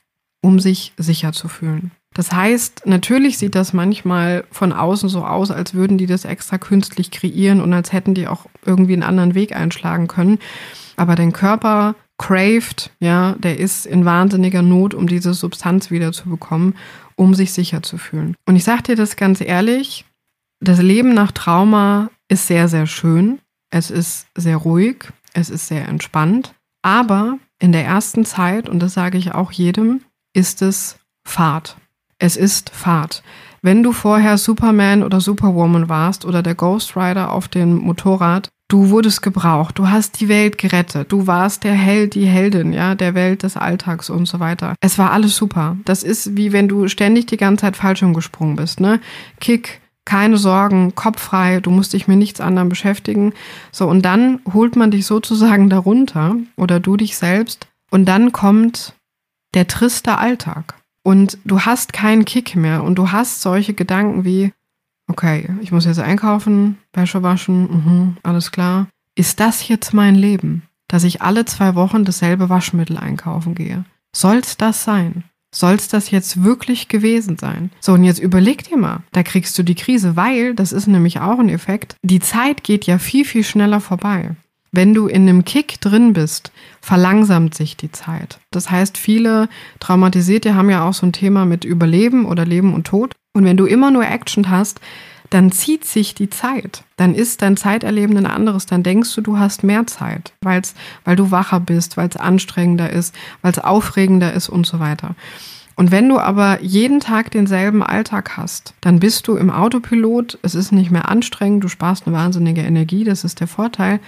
um 0.40 0.58
sich 0.58 0.94
sicher 0.96 1.32
zu 1.32 1.48
fühlen. 1.48 1.90
Das 2.14 2.32
heißt, 2.32 2.82
natürlich 2.86 3.38
sieht 3.38 3.54
das 3.54 3.72
manchmal 3.72 4.44
von 4.50 4.72
außen 4.72 5.08
so 5.08 5.24
aus, 5.24 5.50
als 5.50 5.74
würden 5.74 5.98
die 5.98 6.06
das 6.06 6.24
extra 6.24 6.58
künstlich 6.58 7.10
kreieren 7.10 7.60
und 7.60 7.72
als 7.72 7.92
hätten 7.92 8.14
die 8.14 8.28
auch 8.28 8.46
irgendwie 8.64 8.92
einen 8.92 9.02
anderen 9.02 9.34
Weg 9.34 9.56
einschlagen 9.56 10.08
können. 10.08 10.38
Aber 10.96 11.14
dein 11.14 11.32
Körper 11.32 11.94
craved, 12.18 12.90
ja, 13.00 13.34
der 13.38 13.58
ist 13.58 13.86
in 13.86 14.04
wahnsinniger 14.04 14.62
Not, 14.62 14.94
um 14.94 15.06
diese 15.06 15.34
Substanz 15.34 15.90
wieder 15.90 16.12
zu 16.12 16.28
bekommen, 16.28 16.74
um 17.16 17.34
sich 17.34 17.52
sicher 17.52 17.82
zu 17.82 17.98
fühlen. 17.98 18.36
Und 18.46 18.56
ich 18.56 18.64
sage 18.64 18.82
dir 18.82 18.96
das 18.96 19.16
ganz 19.16 19.40
ehrlich, 19.40 20.04
das 20.60 20.80
Leben 20.80 21.14
nach 21.14 21.32
Trauma 21.32 22.10
ist 22.28 22.46
sehr, 22.46 22.68
sehr 22.68 22.86
schön. 22.86 23.40
Es 23.70 23.90
ist 23.90 24.26
sehr 24.36 24.58
ruhig, 24.58 25.08
es 25.32 25.50
ist 25.50 25.66
sehr 25.66 25.88
entspannt. 25.88 26.54
Aber 26.82 27.38
in 27.58 27.72
der 27.72 27.84
ersten 27.84 28.24
Zeit, 28.24 28.68
und 28.68 28.80
das 28.80 28.94
sage 28.94 29.18
ich 29.18 29.34
auch 29.34 29.50
jedem, 29.50 30.02
ist 30.34 30.62
es 30.62 30.98
Fahrt. 31.24 31.76
Es 32.22 32.36
ist 32.36 32.70
Fahrt. 32.70 33.24
Wenn 33.62 33.82
du 33.82 33.90
vorher 33.90 34.38
Superman 34.38 35.02
oder 35.02 35.20
Superwoman 35.20 35.88
warst 35.88 36.24
oder 36.24 36.40
der 36.40 36.54
Ghost 36.54 36.96
Rider 36.96 37.32
auf 37.32 37.48
dem 37.48 37.78
Motorrad, 37.78 38.48
Du 38.68 38.88
wurdest 38.88 39.20
gebraucht, 39.20 39.78
du 39.78 39.90
hast 39.90 40.18
die 40.18 40.30
Welt 40.30 40.56
gerettet, 40.56 41.12
du 41.12 41.26
warst 41.26 41.62
der 41.62 41.74
Held, 41.74 42.14
die 42.14 42.24
Heldin, 42.24 42.72
ja, 42.72 42.94
der 42.94 43.14
Welt 43.14 43.42
des 43.42 43.58
Alltags 43.58 44.08
und 44.08 44.24
so 44.24 44.40
weiter. 44.40 44.76
Es 44.80 44.96
war 44.96 45.10
alles 45.10 45.36
super. 45.36 45.76
Das 45.84 46.02
ist 46.02 46.38
wie 46.38 46.54
wenn 46.54 46.68
du 46.68 46.88
ständig 46.88 47.26
die 47.26 47.36
ganze 47.36 47.66
Zeit 47.66 47.76
falsch 47.76 48.02
umgesprungen 48.02 48.56
bist, 48.56 48.80
ne? 48.80 48.98
Kick, 49.40 49.82
keine 50.06 50.38
Sorgen, 50.38 50.94
Kopf 50.94 51.20
frei, 51.20 51.60
du 51.60 51.70
musst 51.70 51.92
dich 51.92 52.08
mit 52.08 52.16
nichts 52.16 52.40
anderem 52.40 52.70
beschäftigen. 52.70 53.34
So, 53.72 53.86
und 53.86 54.06
dann 54.06 54.40
holt 54.54 54.74
man 54.74 54.90
dich 54.90 55.04
sozusagen 55.04 55.68
darunter 55.68 56.36
oder 56.56 56.80
du 56.80 56.96
dich 56.96 57.18
selbst 57.18 57.66
und 57.90 58.06
dann 58.06 58.32
kommt 58.32 58.94
der 59.52 59.66
triste 59.66 60.16
Alltag. 60.16 60.81
Und 61.02 61.38
du 61.44 61.60
hast 61.60 61.92
keinen 61.92 62.24
Kick 62.24 62.54
mehr 62.54 62.84
und 62.84 62.96
du 62.96 63.10
hast 63.10 63.42
solche 63.42 63.74
Gedanken 63.74 64.24
wie, 64.24 64.52
okay, 65.08 65.48
ich 65.60 65.72
muss 65.72 65.84
jetzt 65.84 65.98
einkaufen, 65.98 66.78
Wäsche 66.92 67.22
waschen, 67.22 67.62
mh, 67.62 68.16
alles 68.22 68.52
klar. 68.52 68.86
Ist 69.14 69.40
das 69.40 69.68
jetzt 69.68 69.92
mein 69.92 70.14
Leben, 70.14 70.62
dass 70.88 71.04
ich 71.04 71.22
alle 71.22 71.44
zwei 71.44 71.74
Wochen 71.74 72.04
dasselbe 72.04 72.48
Waschmittel 72.48 72.96
einkaufen 72.96 73.54
gehe? 73.54 73.84
Soll's 74.14 74.56
das 74.56 74.84
sein? 74.84 75.24
Soll's 75.54 75.88
das 75.88 76.10
jetzt 76.10 76.44
wirklich 76.44 76.88
gewesen 76.88 77.36
sein? 77.36 77.70
So, 77.80 77.92
und 77.92 78.04
jetzt 78.04 78.18
überleg 78.20 78.64
dir 78.64 78.78
mal, 78.78 79.00
da 79.12 79.22
kriegst 79.22 79.58
du 79.58 79.62
die 79.62 79.74
Krise, 79.74 80.16
weil, 80.16 80.54
das 80.54 80.72
ist 80.72 80.86
nämlich 80.86 81.20
auch 81.20 81.38
ein 81.38 81.50
Effekt, 81.50 81.96
die 82.02 82.20
Zeit 82.20 82.64
geht 82.64 82.86
ja 82.86 82.98
viel, 82.98 83.26
viel 83.26 83.44
schneller 83.44 83.80
vorbei. 83.80 84.30
Wenn 84.72 84.94
du 84.94 85.06
in 85.06 85.28
einem 85.28 85.44
Kick 85.44 85.80
drin 85.82 86.14
bist, 86.14 86.50
verlangsamt 86.80 87.54
sich 87.54 87.76
die 87.76 87.92
Zeit. 87.92 88.40
Das 88.50 88.70
heißt, 88.70 88.96
viele 88.96 89.50
Traumatisierte 89.80 90.54
haben 90.54 90.70
ja 90.70 90.88
auch 90.88 90.94
so 90.94 91.04
ein 91.04 91.12
Thema 91.12 91.44
mit 91.44 91.64
Überleben 91.64 92.24
oder 92.24 92.46
Leben 92.46 92.72
und 92.72 92.86
Tod. 92.86 93.12
Und 93.34 93.44
wenn 93.44 93.58
du 93.58 93.66
immer 93.66 93.90
nur 93.90 94.04
Action 94.04 94.48
hast, 94.48 94.80
dann 95.28 95.52
zieht 95.52 95.84
sich 95.84 96.14
die 96.14 96.30
Zeit. 96.30 96.84
Dann 96.96 97.14
ist 97.14 97.42
dein 97.42 97.56
Zeiterleben 97.56 98.16
ein 98.16 98.26
anderes. 98.26 98.66
Dann 98.66 98.82
denkst 98.82 99.14
du, 99.14 99.20
du 99.20 99.38
hast 99.38 99.62
mehr 99.62 99.86
Zeit, 99.86 100.32
weil's, 100.42 100.74
weil 101.04 101.16
du 101.16 101.30
wacher 101.30 101.60
bist, 101.60 101.96
weil 101.96 102.08
es 102.08 102.16
anstrengender 102.16 102.90
ist, 102.90 103.14
weil 103.42 103.52
es 103.52 103.58
aufregender 103.58 104.32
ist 104.32 104.48
und 104.48 104.66
so 104.66 104.80
weiter. 104.80 105.14
Und 105.74 105.90
wenn 105.90 106.08
du 106.08 106.18
aber 106.18 106.62
jeden 106.62 107.00
Tag 107.00 107.30
denselben 107.30 107.82
Alltag 107.82 108.36
hast, 108.36 108.74
dann 108.82 109.00
bist 109.00 109.26
du 109.26 109.36
im 109.36 109.50
Autopilot, 109.50 110.38
es 110.42 110.54
ist 110.54 110.70
nicht 110.70 110.90
mehr 110.90 111.08
anstrengend, 111.08 111.64
du 111.64 111.68
sparst 111.68 112.06
eine 112.06 112.14
wahnsinnige 112.14 112.60
Energie, 112.60 113.04
das 113.04 113.24
ist 113.24 113.40
der 113.40 113.48
Vorteil. 113.48 114.00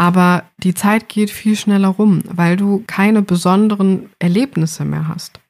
Aber 0.00 0.44
die 0.56 0.72
Zeit 0.72 1.10
geht 1.10 1.30
viel 1.30 1.56
schneller 1.56 1.88
rum, 1.88 2.22
weil 2.24 2.56
du 2.56 2.82
keine 2.86 3.20
besonderen 3.20 4.08
Erlebnisse 4.18 4.86
mehr 4.86 5.08
hast. 5.08 5.40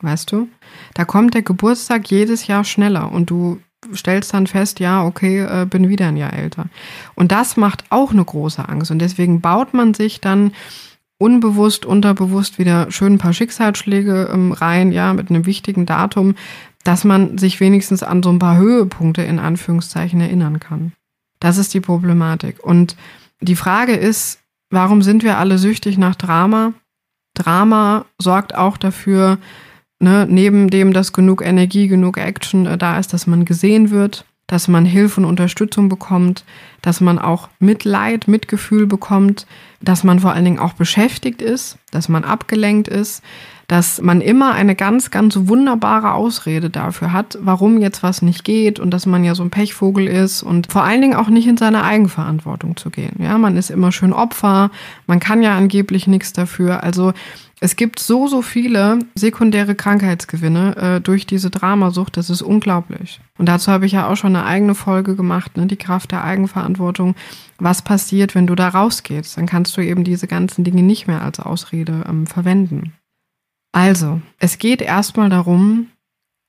Weißt 0.00 0.30
du? 0.30 0.46
Da 0.94 1.04
kommt 1.04 1.34
der 1.34 1.42
Geburtstag 1.42 2.08
jedes 2.08 2.46
Jahr 2.46 2.62
schneller 2.62 3.10
und 3.10 3.30
du 3.30 3.58
stellst 3.92 4.32
dann 4.32 4.46
fest, 4.46 4.78
ja, 4.78 5.04
okay, 5.04 5.40
äh, 5.40 5.66
bin 5.66 5.88
wieder 5.88 6.06
ein 6.06 6.16
Jahr 6.16 6.34
älter. 6.34 6.66
Und 7.16 7.32
das 7.32 7.56
macht 7.56 7.82
auch 7.90 8.12
eine 8.12 8.24
große 8.24 8.68
Angst. 8.68 8.92
Und 8.92 9.00
deswegen 9.00 9.40
baut 9.40 9.74
man 9.74 9.92
sich 9.92 10.20
dann 10.20 10.52
unbewusst, 11.18 11.84
unterbewusst 11.84 12.60
wieder 12.60 12.92
schön 12.92 13.14
ein 13.14 13.18
paar 13.18 13.32
Schicksalsschläge 13.32 14.30
ähm, 14.32 14.52
rein, 14.52 14.92
ja, 14.92 15.14
mit 15.14 15.30
einem 15.30 15.46
wichtigen 15.46 15.84
Datum, 15.84 16.36
dass 16.84 17.02
man 17.02 17.38
sich 17.38 17.58
wenigstens 17.58 18.04
an 18.04 18.22
so 18.22 18.30
ein 18.30 18.38
paar 18.38 18.56
Höhepunkte 18.56 19.22
in 19.22 19.40
Anführungszeichen 19.40 20.20
erinnern 20.20 20.60
kann. 20.60 20.92
Das 21.40 21.58
ist 21.58 21.74
die 21.74 21.80
Problematik. 21.80 22.62
Und 22.62 22.94
die 23.40 23.56
Frage 23.56 23.92
ist, 23.94 24.40
warum 24.70 25.02
sind 25.02 25.22
wir 25.22 25.38
alle 25.38 25.58
süchtig 25.58 25.98
nach 25.98 26.14
Drama? 26.14 26.72
Drama 27.34 28.06
sorgt 28.18 28.54
auch 28.54 28.76
dafür, 28.76 29.38
ne, 29.98 30.26
neben 30.28 30.70
dem, 30.70 30.92
dass 30.92 31.12
genug 31.12 31.44
Energie, 31.44 31.88
genug 31.88 32.18
Action 32.18 32.66
äh, 32.66 32.78
da 32.78 32.98
ist, 32.98 33.12
dass 33.12 33.26
man 33.26 33.44
gesehen 33.44 33.90
wird, 33.90 34.24
dass 34.46 34.68
man 34.68 34.84
Hilfe 34.84 35.20
und 35.20 35.26
Unterstützung 35.26 35.88
bekommt, 35.88 36.44
dass 36.82 37.00
man 37.00 37.18
auch 37.18 37.48
Mitleid, 37.58 38.28
Mitgefühl 38.28 38.86
bekommt, 38.86 39.46
dass 39.80 40.04
man 40.04 40.20
vor 40.20 40.32
allen 40.32 40.44
Dingen 40.44 40.58
auch 40.58 40.74
beschäftigt 40.74 41.42
ist, 41.42 41.78
dass 41.90 42.08
man 42.08 42.24
abgelenkt 42.24 42.88
ist, 42.88 43.22
dass 43.68 44.00
man 44.00 44.20
immer 44.20 44.52
eine 44.52 44.74
ganz, 44.76 45.10
ganz 45.10 45.36
wunderbare 45.42 46.12
Ausrede 46.12 46.70
dafür 46.70 47.12
hat, 47.12 47.38
warum 47.40 47.80
jetzt 47.80 48.02
was 48.02 48.22
nicht 48.22 48.44
geht 48.44 48.78
und 48.78 48.90
dass 48.90 49.06
man 49.06 49.24
ja 49.24 49.34
so 49.34 49.42
ein 49.42 49.50
Pechvogel 49.50 50.06
ist 50.06 50.42
und 50.42 50.70
vor 50.70 50.84
allen 50.84 51.00
Dingen 51.00 51.16
auch 51.16 51.28
nicht 51.28 51.48
in 51.48 51.56
seine 51.56 51.82
Eigenverantwortung 51.82 52.76
zu 52.76 52.90
gehen. 52.90 53.16
Ja, 53.18 53.38
man 53.38 53.56
ist 53.56 53.70
immer 53.70 53.90
schön 53.90 54.12
Opfer, 54.12 54.70
man 55.06 55.18
kann 55.18 55.42
ja 55.42 55.56
angeblich 55.56 56.06
nichts 56.06 56.32
dafür. 56.32 56.84
Also 56.84 57.12
es 57.58 57.74
gibt 57.76 57.98
so, 57.98 58.28
so 58.28 58.42
viele 58.42 58.98
sekundäre 59.14 59.74
Krankheitsgewinne 59.74 60.76
äh, 60.76 61.00
durch 61.00 61.26
diese 61.26 61.50
Dramasucht, 61.50 62.16
das 62.16 62.28
ist 62.28 62.42
unglaublich. 62.42 63.20
Und 63.38 63.48
dazu 63.48 63.72
habe 63.72 63.86
ich 63.86 63.92
ja 63.92 64.08
auch 64.08 64.16
schon 64.16 64.36
eine 64.36 64.44
eigene 64.44 64.74
Folge 64.74 65.16
gemacht, 65.16 65.56
ne, 65.56 65.66
die 65.66 65.76
Kraft 65.76 66.12
der 66.12 66.22
Eigenverantwortung. 66.22 67.14
Was 67.58 67.80
passiert, 67.80 68.34
wenn 68.34 68.46
du 68.46 68.54
da 68.54 68.68
rausgehst? 68.68 69.38
Dann 69.38 69.46
kannst 69.46 69.76
du 69.76 69.80
eben 69.80 70.04
diese 70.04 70.26
ganzen 70.26 70.64
Dinge 70.64 70.82
nicht 70.82 71.06
mehr 71.06 71.22
als 71.22 71.40
Ausrede 71.40 72.04
ähm, 72.06 72.26
verwenden. 72.26 72.92
Also, 73.76 74.22
es 74.38 74.56
geht 74.56 74.80
erstmal 74.80 75.28
darum, 75.28 75.88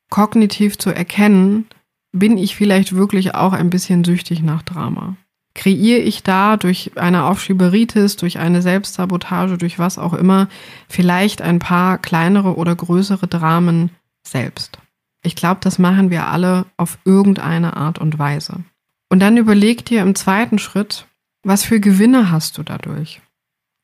kognitiv 0.10 0.78
zu 0.78 0.92
erkennen, 0.92 1.66
bin 2.13 2.38
ich 2.38 2.56
vielleicht 2.56 2.96
wirklich 2.96 3.36
auch 3.36 3.52
ein 3.52 3.70
bisschen 3.70 4.06
süchtig 4.06 4.42
nach 4.42 4.62
Drama? 4.62 5.18
kreiere 5.58 6.00
ich 6.00 6.24
da 6.24 6.56
durch 6.56 6.92
eine 6.96 7.26
Aufschieberitis, 7.26 8.16
durch 8.16 8.38
eine 8.38 8.62
Selbstsabotage, 8.62 9.58
durch 9.58 9.78
was 9.78 9.98
auch 9.98 10.13
immer, 10.13 10.48
vielleicht 10.88 11.42
ein 11.42 11.60
paar 11.60 11.98
kleinere 11.98 12.56
oder 12.56 12.74
größere 12.76 13.28
Dramen 13.28 13.90
selbst. 14.26 14.78
Ich 15.24 15.36
glaube, 15.36 15.60
das 15.62 15.80
machen 15.80 16.12
wir 16.12 16.28
alle 16.28 16.66
auf 16.78 16.98
irgendeine 17.04 17.76
Art 17.76 18.00
und 18.00 18.18
Weise. 18.18 18.63
Und 19.10 19.20
dann 19.20 19.36
überleg 19.36 19.84
dir 19.84 20.02
im 20.02 20.16
zweiten 20.16 20.60
Schritt, 20.60 21.08
was 21.44 21.66
für 21.66 21.82
Gewinne 21.82 22.32
hast 22.32 22.58
du 22.58 22.63
dadurch? 22.63 23.22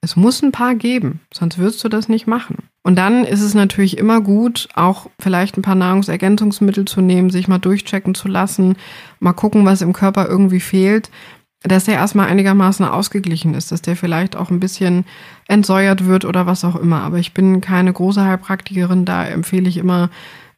Es 0.02 0.16
muss 0.16 0.42
ein 0.42 0.52
paar 0.52 0.76
geben, 0.76 1.22
sonst 1.34 1.58
würdest 1.58 1.84
du 1.84 1.90
das 1.90 2.08
nicht 2.08 2.28
machen. 2.28 2.58
Und 2.84 2.98
dann 2.98 3.24
ist 3.24 3.42
es 3.42 3.54
natürlich 3.54 3.98
immer 3.98 4.20
gut, 4.20 4.68
auch 4.76 5.10
vielleicht 5.18 5.58
ein 5.58 5.62
paar 5.62 5.76
Nahrungsergänzungsmittel 5.76 6.86
zu 6.86 7.00
nehmen, 7.00 7.30
sich 7.30 7.48
mal 7.48 7.58
durchchecken 7.58 8.14
zu 8.14 8.28
lassen, 8.28 8.76
mal 9.20 9.34
gucken, 9.34 9.66
was 9.66 9.82
im 9.82 9.94
Körper 9.94 10.28
irgendwie 10.28 10.60
fehlt, 10.60 11.10
dass 11.64 11.86
der 11.86 11.96
erstmal 11.96 12.28
einigermaßen 12.28 12.86
ausgeglichen 12.86 13.54
ist, 13.54 13.72
dass 13.72 13.82
der 13.82 13.96
vielleicht 13.96 14.36
auch 14.36 14.50
ein 14.50 14.60
bisschen 14.60 15.06
entsäuert 15.48 16.06
wird 16.06 16.26
oder 16.26 16.46
was 16.46 16.66
auch 16.66 16.76
immer. 16.76 17.02
Aber 17.02 17.20
ich 17.20 17.34
bin 17.34 17.62
keine 17.62 17.94
große 17.94 18.24
Heilpraktikerin, 18.24 19.06
da 19.06 19.26
empfehle 19.26 19.70
ich 19.70 19.78
immer, 19.78 20.10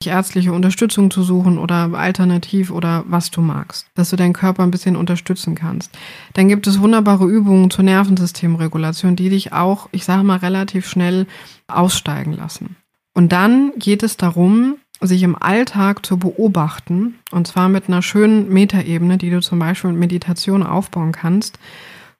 ärztliche 0.05 0.53
Unterstützung 0.53 1.09
zu 1.09 1.23
suchen 1.23 1.57
oder 1.57 1.93
alternativ 1.93 2.71
oder 2.71 3.03
was 3.07 3.31
du 3.31 3.41
magst, 3.41 3.87
dass 3.95 4.09
du 4.09 4.15
deinen 4.15 4.33
Körper 4.33 4.63
ein 4.63 4.71
bisschen 4.71 4.95
unterstützen 4.95 5.55
kannst. 5.55 5.91
Dann 6.33 6.47
gibt 6.47 6.67
es 6.67 6.79
wunderbare 6.79 7.25
Übungen 7.25 7.69
zur 7.71 7.83
Nervensystemregulation, 7.85 9.15
die 9.15 9.29
dich 9.29 9.53
auch, 9.53 9.89
ich 9.91 10.05
sage 10.05 10.23
mal, 10.23 10.37
relativ 10.37 10.87
schnell 10.87 11.25
aussteigen 11.67 12.33
lassen. 12.33 12.75
Und 13.13 13.31
dann 13.31 13.71
geht 13.77 14.03
es 14.03 14.17
darum, 14.17 14.75
sich 15.01 15.23
im 15.23 15.35
Alltag 15.41 16.05
zu 16.05 16.17
beobachten, 16.17 17.15
und 17.31 17.47
zwar 17.47 17.69
mit 17.69 17.87
einer 17.87 18.01
schönen 18.01 18.51
Metaebene, 18.51 19.17
die 19.17 19.29
du 19.29 19.41
zum 19.41 19.59
Beispiel 19.59 19.91
mit 19.91 19.99
Meditation 19.99 20.63
aufbauen 20.63 21.11
kannst, 21.11 21.59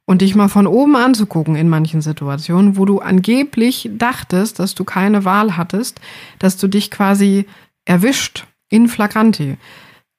und 0.05 0.21
dich 0.21 0.35
mal 0.35 0.49
von 0.49 0.67
oben 0.67 0.95
anzugucken 0.95 1.55
in 1.55 1.67
manchen 1.67 2.01
Situationen, 2.01 2.77
wo 2.77 2.85
du 2.85 2.99
angeblich 2.99 3.89
dachtest, 3.93 4.59
dass 4.59 4.75
du 4.75 4.83
keine 4.83 5.25
Wahl 5.25 5.57
hattest, 5.57 5.99
dass 6.37 6.57
du 6.57 6.67
dich 6.67 6.91
quasi 6.91 7.45
erwischt 7.85 8.45
in 8.69 8.87
flagranti, 8.87 9.57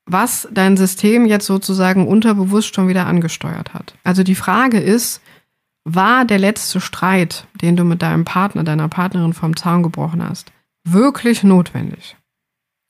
was 0.07 0.49
dein 0.53 0.77
System 0.77 1.27
jetzt 1.27 1.47
sozusagen 1.47 2.07
unterbewusst 2.07 2.75
schon 2.75 2.89
wieder 2.89 3.07
angesteuert 3.07 3.75
hat. 3.75 3.95
Also 4.05 4.23
die 4.23 4.37
Frage 4.37 4.79
ist, 4.79 5.21
war 5.85 6.25
der 6.25 6.39
letzte 6.39 6.81
Streit, 6.81 7.47
den 7.61 7.77
du 7.77 7.85
mit 7.85 8.03
deinem 8.03 8.25
Partner, 8.25 8.65
deiner 8.65 8.89
Partnerin 8.89 9.33
vom 9.33 9.57
Zaun 9.57 9.83
gebrochen 9.83 10.27
hast, 10.27 10.53
wirklich 10.85 11.43
notwendig? 11.43 12.17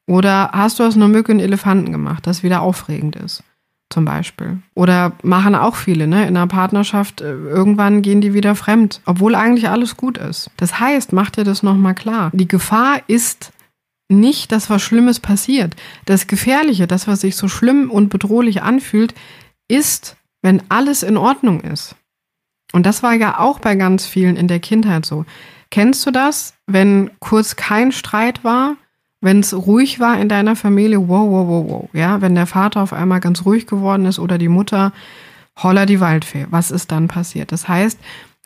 Oder 0.07 0.51
hast 0.53 0.79
du 0.79 0.85
aus 0.85 0.97
einer 0.97 1.09
Mücke 1.09 1.33
einen 1.33 1.41
Elefanten 1.41 1.93
gemacht, 1.93 2.27
das 2.27 2.43
wieder 2.43 2.63
aufregend 2.63 3.17
ist? 3.17 3.43
Zum 3.89 4.05
Beispiel. 4.05 4.59
Oder 4.75 5.13
machen 5.23 5.55
auch 5.55 5.77
viele, 5.77 6.09
ne? 6.09 6.27
In 6.27 6.37
einer 6.37 6.49
Partnerschaft, 6.49 7.21
äh, 7.21 7.33
irgendwann 7.33 8.03
gehen 8.03 8.21
die 8.21 8.35
wieder 8.35 8.57
fremd, 8.57 9.01
obwohl 9.07 9.37
eigentlich 9.37 9.69
alles 9.69 9.97
gut 9.97 10.19
ist. 10.19 10.51
Das 10.57 10.81
heißt, 10.81 11.13
mach 11.13 11.31
dir 11.31 11.45
das 11.45 11.63
nochmal 11.63 11.95
klar. 11.95 12.31
Die 12.33 12.49
Gefahr 12.49 13.01
ist 13.07 13.53
nicht, 14.09 14.53
dass 14.53 14.71
was 14.71 14.83
Schlimmes 14.83 15.21
passiert. 15.21 15.75
Das 16.05 16.27
Gefährliche, 16.27 16.87
das, 16.87 17.09
was 17.09 17.21
sich 17.21 17.37
so 17.37 17.49
schlimm 17.49 17.91
und 17.91 18.09
bedrohlich 18.09 18.63
anfühlt, 18.63 19.15
ist, 19.69 20.17
wenn 20.43 20.63
alles 20.69 21.03
in 21.03 21.17
Ordnung 21.17 21.61
ist. 21.61 21.97
Und 22.73 22.87
das 22.87 23.03
war 23.03 23.15
ja 23.15 23.39
auch 23.39 23.59
bei 23.59 23.75
ganz 23.75 24.07
vielen 24.07 24.37
in 24.37 24.49
der 24.49 24.61
Kindheit 24.61 25.07
so. 25.07 25.25
Kennst 25.71 26.07
du 26.07 26.11
das, 26.11 26.55
wenn 26.67 27.11
kurz 27.19 27.57
kein 27.57 27.91
Streit 27.91 28.45
war 28.45 28.77
wenn 29.21 29.41
es 29.41 29.55
ruhig 29.55 29.99
war 29.99 30.19
in 30.21 30.29
deiner 30.29 30.57
Familie, 30.57 31.09
wow, 31.09 31.29
wow, 31.29 31.49
wow, 31.49 31.65
wow, 31.69 31.89
ja, 31.93 32.21
wenn 32.21 32.35
der 32.35 32.47
Vater 32.47 32.83
auf 32.83 32.93
einmal 32.93 33.21
ganz 33.21 33.45
ruhig 33.45 33.67
geworden 33.67 34.07
ist 34.07 34.19
oder 34.19 34.39
die 34.39 34.49
Mutter, 34.49 34.93
holla 35.57 35.87
die 35.87 36.01
Waldfee, 36.01 36.47
was 36.51 36.71
ist 36.71 36.93
dann 36.93 37.09
passiert? 37.09 37.51
Das 37.51 37.67
heißt, 37.67 37.99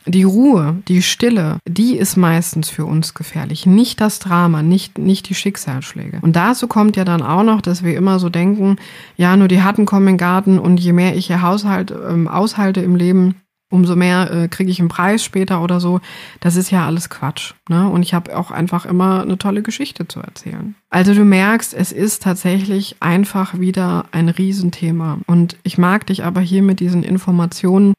Die 0.05 0.23
Ruhe, 0.23 0.81
die 0.87 1.01
Stille, 1.01 1.57
die 1.67 1.95
ist 1.95 2.17
meistens 2.17 2.69
für 2.69 2.85
uns 2.85 3.13
gefährlich. 3.13 3.65
Nicht 3.65 4.01
das 4.01 4.19
Drama, 4.19 4.63
nicht, 4.63 4.97
nicht 4.97 5.29
die 5.29 5.35
Schicksalsschläge. 5.35 6.19
Und 6.21 6.35
dazu 6.35 6.67
kommt 6.67 6.97
ja 6.97 7.05
dann 7.05 7.21
auch 7.21 7.43
noch, 7.43 7.61
dass 7.61 7.83
wir 7.83 7.95
immer 7.95 8.19
so 8.19 8.29
denken, 8.29 8.77
ja, 9.15 9.37
nur 9.37 9.47
die 9.47 9.61
Hatten 9.61 9.85
kommen 9.85 10.07
in 10.07 10.13
den 10.13 10.17
Garten 10.17 10.59
und 10.59 10.79
je 10.79 10.93
mehr 10.93 11.15
ich 11.15 11.27
hier 11.27 11.41
Haushalt, 11.41 11.91
ähm, 11.91 12.27
aushalte 12.27 12.81
im 12.81 12.95
Leben, 12.95 13.35
umso 13.71 13.95
mehr 13.95 14.31
äh, 14.31 14.47
kriege 14.47 14.69
ich 14.69 14.79
einen 14.79 14.89
Preis 14.89 15.23
später 15.23 15.63
oder 15.63 15.79
so. 15.79 16.01
Das 16.41 16.55
ist 16.55 16.71
ja 16.71 16.85
alles 16.85 17.09
Quatsch. 17.09 17.53
Ne? 17.69 17.87
Und 17.87 18.03
ich 18.03 18.13
habe 18.13 18.37
auch 18.37 18.51
einfach 18.51 18.85
immer 18.85 19.21
eine 19.21 19.37
tolle 19.37 19.63
Geschichte 19.63 20.07
zu 20.07 20.19
erzählen. 20.19 20.75
Also 20.89 21.13
du 21.13 21.23
merkst, 21.23 21.73
es 21.73 21.91
ist 21.91 22.21
tatsächlich 22.21 22.97
einfach 22.99 23.59
wieder 23.59 24.05
ein 24.11 24.29
Riesenthema. 24.29 25.19
Und 25.25 25.57
ich 25.63 25.77
mag 25.77 26.05
dich 26.05 26.23
aber 26.23 26.41
hier 26.41 26.61
mit 26.61 26.79
diesen 26.79 27.03
Informationen 27.03 27.93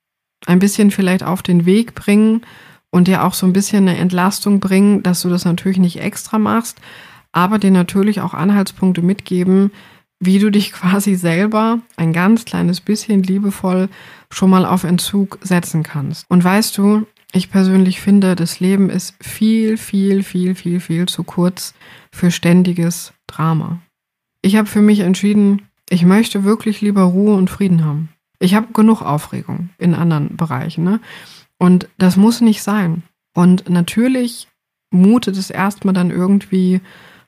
ein 0.47 0.59
bisschen 0.59 0.91
vielleicht 0.91 1.23
auf 1.23 1.43
den 1.43 1.67
Weg 1.67 1.95
bringen 1.95 2.43
und 2.91 3.09
dir 3.09 3.25
auch 3.25 3.35
so 3.35 3.47
ein 3.47 3.53
bisschen 3.53 3.89
eine 3.89 3.99
Entlastung 3.99 4.61
bringen, 4.61 5.03
dass 5.03 5.23
du 5.23 5.29
das 5.29 5.45
natürlich 5.45 5.79
nicht 5.79 6.01
extra 6.01 6.39
machst, 6.39 6.81
aber 7.33 7.59
dir 7.59 7.71
natürlich 7.71 8.21
auch 8.21 8.35
Anhaltspunkte 8.35 9.03
mitgeben, 9.03 9.73
wie 10.21 10.39
du 10.39 10.51
dich 10.51 10.73
quasi 10.73 11.15
selber 11.15 11.81
ein 11.97 12.13
ganz 12.13 12.45
kleines 12.45 12.81
bisschen 12.81 13.23
liebevoll 13.23 13.89
schon 14.31 14.51
mal 14.51 14.65
auf 14.65 14.85
Entzug 14.85 15.39
setzen 15.43 15.83
kannst. 15.83 16.27
Und 16.29 16.45
weißt 16.45 16.77
du, 16.79 17.07
ich 17.33 17.51
persönlich 17.51 18.01
finde, 18.01 18.37
das 18.37 18.61
Leben 18.61 18.91
ist 18.91 19.15
viel, 19.21 19.79
viel, 19.79 20.23
viel, 20.23 20.55
viel, 20.55 20.81
viel 20.81 21.07
zu 21.07 21.25
kurz 21.25 21.75
für 22.13 22.31
ständiges 22.31 23.15
Drama. 23.27 23.81
Ich 24.43 24.57
habe 24.57 24.69
für 24.69 24.83
mich 24.83 25.01
entschieden, 25.01 25.63
ich 25.89 26.05
möchte 26.05 26.45
wirklich 26.45 26.83
lieber 26.83 27.03
Ruhe 27.03 27.35
und 27.35 27.49
Frieden 27.49 27.85
haben. 27.85 28.11
Ich 28.43 28.57
habe 28.57 28.73
genug 28.73 29.03
Aufregung 29.03 29.71
in 29.79 29.95
anderen 29.95 30.37
Bereichen. 30.37 30.83
Ne? 30.83 31.01
Und 31.59 31.89
das 31.97 32.17
muss 32.17 32.41
nicht 32.41 32.63
sein. 32.65 33.05
Und 33.35 33.71
natürlich 33.71 34.49
mutet 34.91 35.37
es 35.37 35.49
erstmal 35.49 35.95
dann 35.95 36.11
irgendwie 36.11 36.81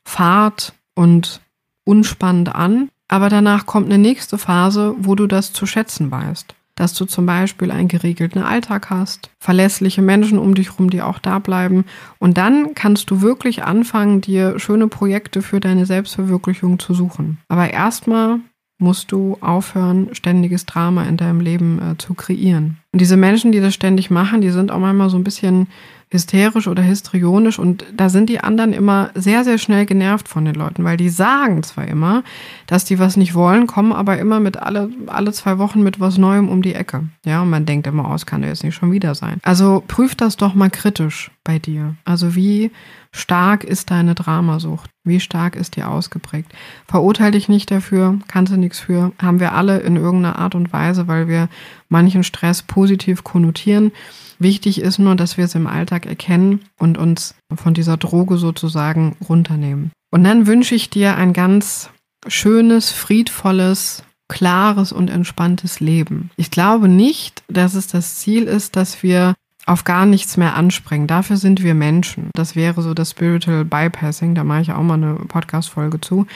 fad 0.05 0.75
und 0.97 1.41
unspannend 1.85 2.53
an. 2.53 2.89
Aber 3.07 3.29
danach 3.29 3.65
kommt 3.65 3.87
eine 3.87 3.99
nächste 3.99 4.39
Phase, 4.39 4.97
wo 4.99 5.15
du 5.15 5.29
das 5.29 5.53
zu 5.53 5.67
schätzen 5.67 6.11
weißt. 6.11 6.53
Dass 6.75 6.95
du 6.95 7.05
zum 7.05 7.27
Beispiel 7.27 7.71
einen 7.71 7.87
geregelten 7.87 8.43
Alltag 8.43 8.91
hast, 8.91 9.31
verlässliche 9.39 10.03
Menschen 10.03 10.41
um 10.41 10.57
dich 10.57 10.73
herum, 10.73 10.91
die 10.91 11.01
auch 11.01 11.21
da 11.21 11.39
bleiben. 11.39 11.85
Und 12.19 12.39
dann 12.39 12.75
kannst 12.75 13.09
du 13.13 13.21
wirklich 13.21 13.63
anfangen, 13.63 14.21
dir 14.21 14.59
schöne 14.59 14.89
Projekte 14.89 15.43
für 15.43 15.61
deine 15.61 15.87
Selbstverwirklichung 15.87 16.81
zu 16.81 16.93
suchen. 16.93 17.39
Aber 17.47 17.73
erstmal 17.73 18.41
musst 18.79 19.13
du 19.13 19.39
aufhören, 19.41 20.09
ständiges 20.13 20.67
Drama 20.67 21.05
in 21.05 21.17
deinem 21.17 21.41
Leben 21.41 21.81
äh, 21.81 21.99
zu 21.99 22.15
kreieren. 22.15 22.79
Und 22.93 23.01
diese 23.01 23.17
Menschen, 23.17 23.53
die 23.53 23.61
das 23.61 23.75
ständig 23.75 24.11
machen, 24.11 24.41
die 24.41 24.51
sind 24.51 24.71
auch 24.71 24.79
manchmal 24.79 25.11
so 25.11 25.17
ein 25.17 25.25
bisschen 25.25 25.69
hysterisch 26.11 26.69
oder 26.69 26.83
histrionisch 26.83 27.59
und 27.59 27.85
da 27.97 28.09
sind 28.09 28.29
die 28.29 28.39
anderen 28.39 28.73
immer 28.73 29.11
sehr, 29.15 29.43
sehr 29.43 29.59
schnell 29.59 29.85
genervt 29.85 30.29
von 30.29 30.45
den 30.45 30.55
Leuten, 30.55 30.85
weil 30.85 30.97
die 30.97 31.09
sagen 31.09 31.63
zwar 31.65 31.89
immer, 31.89 32.23
dass 32.67 32.85
die 32.85 32.99
was 32.99 33.17
nicht 33.17 33.35
wollen, 33.35 33.67
kommen 33.67 33.93
aber 33.93 34.19
immer 34.19 34.39
mit 34.39 34.57
alle, 34.57 34.91
alle 35.07 35.33
zwei 35.33 35.59
Wochen 35.59 35.83
mit 35.83 35.99
was 35.99 36.17
Neuem 36.17 36.49
um 36.49 36.63
die 36.63 36.75
Ecke. 36.75 37.09
Ja, 37.25 37.43
und 37.43 37.51
man 37.51 37.67
denkt 37.67 37.89
immer, 37.89 38.09
aus, 38.09 38.23
oh, 38.23 38.27
kann 38.27 38.43
der 38.43 38.51
jetzt 38.51 38.63
nicht 38.63 38.77
schon 38.77 38.93
wieder 38.93 39.15
sein. 39.15 39.41
Also 39.43 39.83
prüf 39.87 40.15
das 40.15 40.37
doch 40.37 40.55
mal 40.55 40.71
kritisch 40.71 41.31
bei 41.45 41.59
dir. 41.59 41.95
Also 42.05 42.35
wie 42.35 42.71
stark 43.13 43.63
ist 43.63 43.91
deine 43.91 44.15
Dramasucht? 44.15 44.91
Wie 45.05 45.21
stark 45.21 45.55
ist 45.55 45.77
die 45.77 45.85
ausgeprägt? 45.85 46.53
Verurteile 46.89 47.33
dich 47.33 47.49
nicht 47.49 47.71
dafür, 47.71 48.19
kannst 48.27 48.53
du 48.53 48.57
nichts 48.57 48.81
für. 48.81 49.13
Haben 49.21 49.39
wir 49.39 49.53
alle 49.53 49.79
in 49.81 49.97
irgendeiner 49.97 50.39
Art 50.39 50.55
und 50.55 50.73
Weise, 50.73 51.07
weil 51.07 51.29
wir 51.29 51.49
manchen 51.89 52.25
Stress 52.25 52.63
positiv 52.63 53.23
konnotieren. 53.23 53.93
Wichtig 54.39 54.81
ist 54.81 54.99
nur, 54.99 55.15
dass 55.15 55.37
wir 55.37 55.45
es 55.45 55.55
im 55.55 55.67
Alltag 55.67 56.07
erkennen 56.07 56.61
und 56.79 56.99
uns 56.99 57.35
von 57.55 57.75
dieser 57.75 57.99
Droge 57.99 58.39
sozusagen 58.39 59.17
runternehmen. 59.29 59.93
Und 60.11 60.25
dann 60.25 60.47
wünsche 60.47 60.75
ich 60.75 60.91
dir 60.91 61.17
ein 61.17 61.33
ganz 61.33 61.91
schönes, 62.27 62.91
friedvolles, 62.91 64.03
klares 64.29 64.93
und 64.93 65.11
entspanntes 65.11 65.81
Leben. 65.81 66.31
Ich 66.37 66.51
glaube 66.51 66.89
nicht, 66.89 67.43
dass 67.49 67.75
es 67.75 67.87
das 67.87 68.17
Ziel 68.17 68.45
ist, 68.45 68.77
dass 68.77 69.03
wir 69.03 69.35
auf 69.67 69.85
gar 69.85 70.07
nichts 70.07 70.37
mehr 70.37 70.55
anspringen. 70.55 71.07
Dafür 71.07 71.37
sind 71.37 71.63
wir 71.63 71.75
Menschen. 71.75 72.31
Das 72.35 72.55
wäre 72.55 72.83
so 72.83 72.95
das 72.95 73.11
Spiritual 73.11 73.65
Bypassing. 73.65 74.35
Da 74.35 74.45
mache 74.45 74.63
ich 74.63 74.73
auch 74.73 74.83
mal 74.83 74.95
eine 74.95 75.15
Podcast-Folge 75.15 76.01
zu. 76.01 76.27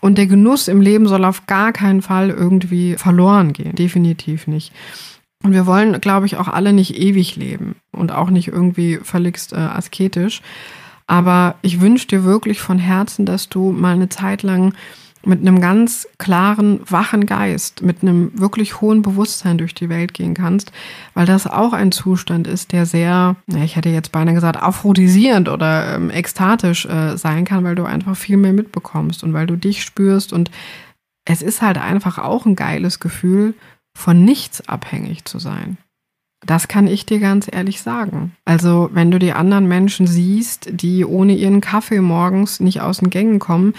Und 0.00 0.18
der 0.18 0.26
Genuss 0.26 0.68
im 0.68 0.80
Leben 0.80 1.08
soll 1.08 1.24
auf 1.24 1.46
gar 1.46 1.72
keinen 1.72 2.02
Fall 2.02 2.30
irgendwie 2.30 2.96
verloren 2.96 3.52
gehen. 3.52 3.74
Definitiv 3.74 4.46
nicht. 4.46 4.72
Und 5.42 5.52
wir 5.52 5.66
wollen, 5.66 6.00
glaube 6.00 6.26
ich, 6.26 6.36
auch 6.36 6.48
alle 6.48 6.72
nicht 6.72 6.98
ewig 6.98 7.36
leben 7.36 7.76
und 7.92 8.12
auch 8.12 8.30
nicht 8.30 8.48
irgendwie 8.48 8.98
völligst 9.02 9.52
äh, 9.52 9.56
asketisch. 9.56 10.42
Aber 11.06 11.54
ich 11.62 11.80
wünsche 11.80 12.08
dir 12.08 12.24
wirklich 12.24 12.60
von 12.60 12.78
Herzen, 12.78 13.26
dass 13.26 13.48
du 13.48 13.70
mal 13.70 13.94
eine 13.94 14.08
Zeit 14.08 14.42
lang 14.42 14.74
mit 15.26 15.40
einem 15.40 15.60
ganz 15.60 16.08
klaren, 16.18 16.80
wachen 16.88 17.26
Geist, 17.26 17.82
mit 17.82 18.02
einem 18.02 18.30
wirklich 18.38 18.80
hohen 18.80 19.02
Bewusstsein 19.02 19.58
durch 19.58 19.74
die 19.74 19.88
Welt 19.88 20.14
gehen 20.14 20.34
kannst, 20.34 20.72
weil 21.14 21.26
das 21.26 21.46
auch 21.46 21.72
ein 21.72 21.92
Zustand 21.92 22.46
ist, 22.46 22.72
der 22.72 22.86
sehr, 22.86 23.36
ich 23.46 23.76
hätte 23.76 23.88
jetzt 23.88 24.12
beinahe 24.12 24.34
gesagt, 24.34 24.62
aphrodisierend 24.62 25.48
oder 25.48 25.96
ähm, 25.96 26.10
ekstatisch 26.10 26.86
äh, 26.86 27.16
sein 27.16 27.44
kann, 27.44 27.64
weil 27.64 27.74
du 27.74 27.84
einfach 27.84 28.16
viel 28.16 28.36
mehr 28.36 28.52
mitbekommst 28.52 29.24
und 29.24 29.32
weil 29.32 29.46
du 29.46 29.56
dich 29.56 29.82
spürst 29.82 30.32
und 30.32 30.50
es 31.24 31.42
ist 31.42 31.60
halt 31.60 31.78
einfach 31.78 32.18
auch 32.18 32.46
ein 32.46 32.56
geiles 32.56 33.00
Gefühl, 33.00 33.54
von 33.96 34.24
nichts 34.24 34.68
abhängig 34.68 35.24
zu 35.24 35.38
sein. 35.38 35.78
Das 36.44 36.68
kann 36.68 36.86
ich 36.86 37.06
dir 37.06 37.18
ganz 37.18 37.48
ehrlich 37.50 37.82
sagen. 37.82 38.36
Also, 38.44 38.90
wenn 38.92 39.10
du 39.10 39.18
die 39.18 39.32
anderen 39.32 39.66
Menschen 39.66 40.06
siehst, 40.06 40.68
die 40.70 41.04
ohne 41.04 41.34
ihren 41.34 41.60
Kaffee 41.60 42.00
morgens 42.00 42.60
nicht 42.60 42.80
aus 42.82 42.98
den 42.98 43.10
Gängen 43.10 43.38
kommen, 43.38 43.74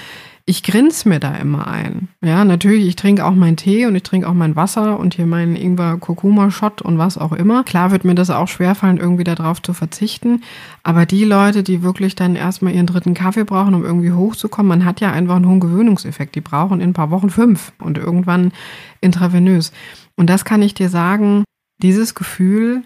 ich 0.50 0.64
grins 0.64 1.04
mir 1.04 1.20
da 1.20 1.36
immer 1.36 1.68
ein. 1.68 2.08
Ja, 2.24 2.46
natürlich, 2.46 2.88
ich 2.88 2.96
trinke 2.96 3.26
auch 3.26 3.34
meinen 3.34 3.58
Tee 3.58 3.86
und 3.86 3.96
ich 3.96 4.04
trinke 4.04 4.30
auch 4.30 4.34
mein 4.34 4.56
Wasser 4.56 4.98
und 4.98 5.14
hier 5.14 5.26
meinen 5.26 5.58
Ingwer 5.58 5.98
Kurkuma 5.98 6.52
Shot 6.52 6.82
und 6.82 6.98
was 6.98 7.18
auch 7.18 7.34
immer. 7.34 7.66
Klar 7.66 7.92
wird 7.92 8.06
mir 8.06 8.16
das 8.16 8.30
auch 8.30 8.48
schwerfallen, 8.48 8.96
irgendwie 8.96 9.26
darauf 9.26 9.62
zu 9.62 9.74
verzichten. 9.74 10.44
Aber 10.84 11.06
die 11.06 11.26
Leute, 11.26 11.64
die 11.64 11.84
wirklich 11.84 12.16
dann 12.16 12.38
erstmal 12.38 12.74
ihren 12.74 12.86
dritten 12.86 13.14
Kaffee 13.14 13.44
brauchen, 13.44 13.74
um 13.74 13.84
irgendwie 13.84 14.14
hochzukommen, 14.14 14.70
man 14.70 14.86
hat 14.86 15.02
ja 15.02 15.12
einfach 15.12 15.36
einen 15.36 15.50
hohen 15.50 15.60
Gewöhnungseffekt. 15.60 16.34
Die 16.36 16.42
brauchen 16.42 16.80
in 16.80 16.92
ein 16.92 16.94
paar 16.94 17.12
Wochen 17.12 17.30
fünf 17.30 17.74
und 17.80 17.98
irgendwann 17.98 18.54
intravenös. 19.02 19.74
Und 20.16 20.30
das 20.30 20.46
kann 20.46 20.62
ich 20.62 20.74
dir 20.74 20.88
sagen, 20.88 21.44
dieses 21.82 22.16
Gefühl 22.16 22.84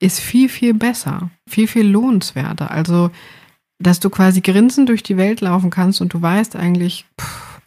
ist 0.00 0.18
viel, 0.18 0.48
viel 0.48 0.74
besser, 0.74 1.30
viel, 1.48 1.68
viel 1.68 1.86
lohnenswerter. 1.86 2.72
Also, 2.72 3.12
dass 3.78 4.00
du 4.00 4.10
quasi 4.10 4.40
grinsend 4.40 4.88
durch 4.88 5.02
die 5.02 5.16
Welt 5.16 5.40
laufen 5.40 5.70
kannst 5.70 6.00
und 6.00 6.12
du 6.12 6.20
weißt 6.20 6.56
eigentlich, 6.56 7.04
pff, 7.20 7.60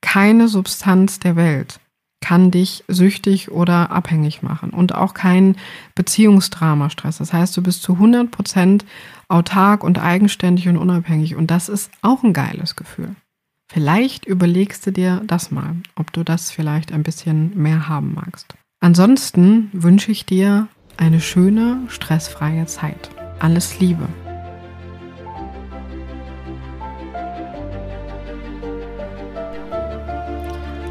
keine 0.00 0.48
Substanz 0.48 1.18
der 1.18 1.36
Welt 1.36 1.80
kann 2.20 2.50
dich 2.50 2.82
süchtig 2.88 3.52
oder 3.52 3.92
abhängig 3.92 4.42
machen 4.42 4.70
und 4.70 4.94
auch 4.94 5.14
kein 5.14 5.54
Beziehungsdrama-Stress. 5.94 7.18
Das 7.18 7.32
heißt, 7.32 7.56
du 7.56 7.62
bist 7.62 7.82
zu 7.82 7.92
100 7.92 8.30
Prozent 8.30 8.84
autark 9.28 9.84
und 9.84 10.00
eigenständig 10.00 10.68
und 10.68 10.76
unabhängig 10.76 11.36
und 11.36 11.52
das 11.52 11.68
ist 11.68 11.90
auch 12.02 12.24
ein 12.24 12.32
geiles 12.32 12.74
Gefühl. 12.74 13.14
Vielleicht 13.68 14.24
überlegst 14.24 14.86
du 14.86 14.92
dir 14.92 15.22
das 15.24 15.50
mal, 15.50 15.76
ob 15.94 16.12
du 16.12 16.24
das 16.24 16.50
vielleicht 16.50 16.92
ein 16.92 17.04
bisschen 17.04 17.56
mehr 17.56 17.88
haben 17.88 18.14
magst. 18.14 18.54
Ansonsten 18.80 19.70
wünsche 19.72 20.10
ich 20.10 20.26
dir 20.26 20.68
eine 20.96 21.20
schöne, 21.20 21.82
stressfreie 21.88 22.66
Zeit. 22.66 23.10
Alles 23.38 23.78
Liebe. 23.78 24.08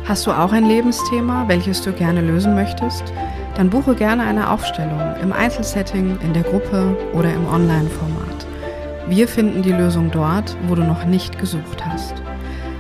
Hast 0.08 0.28
du 0.28 0.32
auch 0.32 0.52
ein 0.52 0.66
Lebensthema, 0.66 1.46
welches 1.48 1.82
du 1.82 1.92
gerne 1.92 2.22
lösen 2.22 2.54
möchtest? 2.54 3.12
Dann 3.56 3.72
buche 3.72 3.96
gerne 3.96 4.22
eine 4.22 4.52
Aufstellung 4.52 5.02
im 5.20 5.34
Einzelsetting, 5.34 6.20
in 6.22 6.32
der 6.32 6.44
Gruppe 6.44 6.96
oder 7.14 7.34
im 7.34 7.48
Online-Format. 7.48 8.46
Wir 9.08 9.28
finden 9.28 9.64
die 9.64 9.72
Lösung 9.72 10.12
dort, 10.12 10.56
wo 10.68 10.76
du 10.76 10.84
noch 10.84 11.06
nicht 11.06 11.40
gesucht 11.40 11.84
hast. 11.84 12.14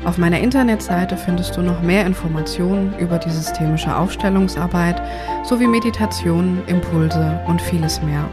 Auf 0.05 0.19
meiner 0.19 0.39
Internetseite 0.39 1.17
findest 1.17 1.57
du 1.57 1.63
noch 1.63 1.81
mehr 1.81 2.05
Informationen 2.05 2.93
über 2.99 3.17
die 3.17 3.31
systemische 3.31 3.95
Aufstellungsarbeit 3.95 5.01
sowie 5.43 5.65
Meditationen, 5.65 6.61
Impulse 6.67 7.39
und 7.47 7.59
vieles 7.59 8.03
mehr. 8.03 8.29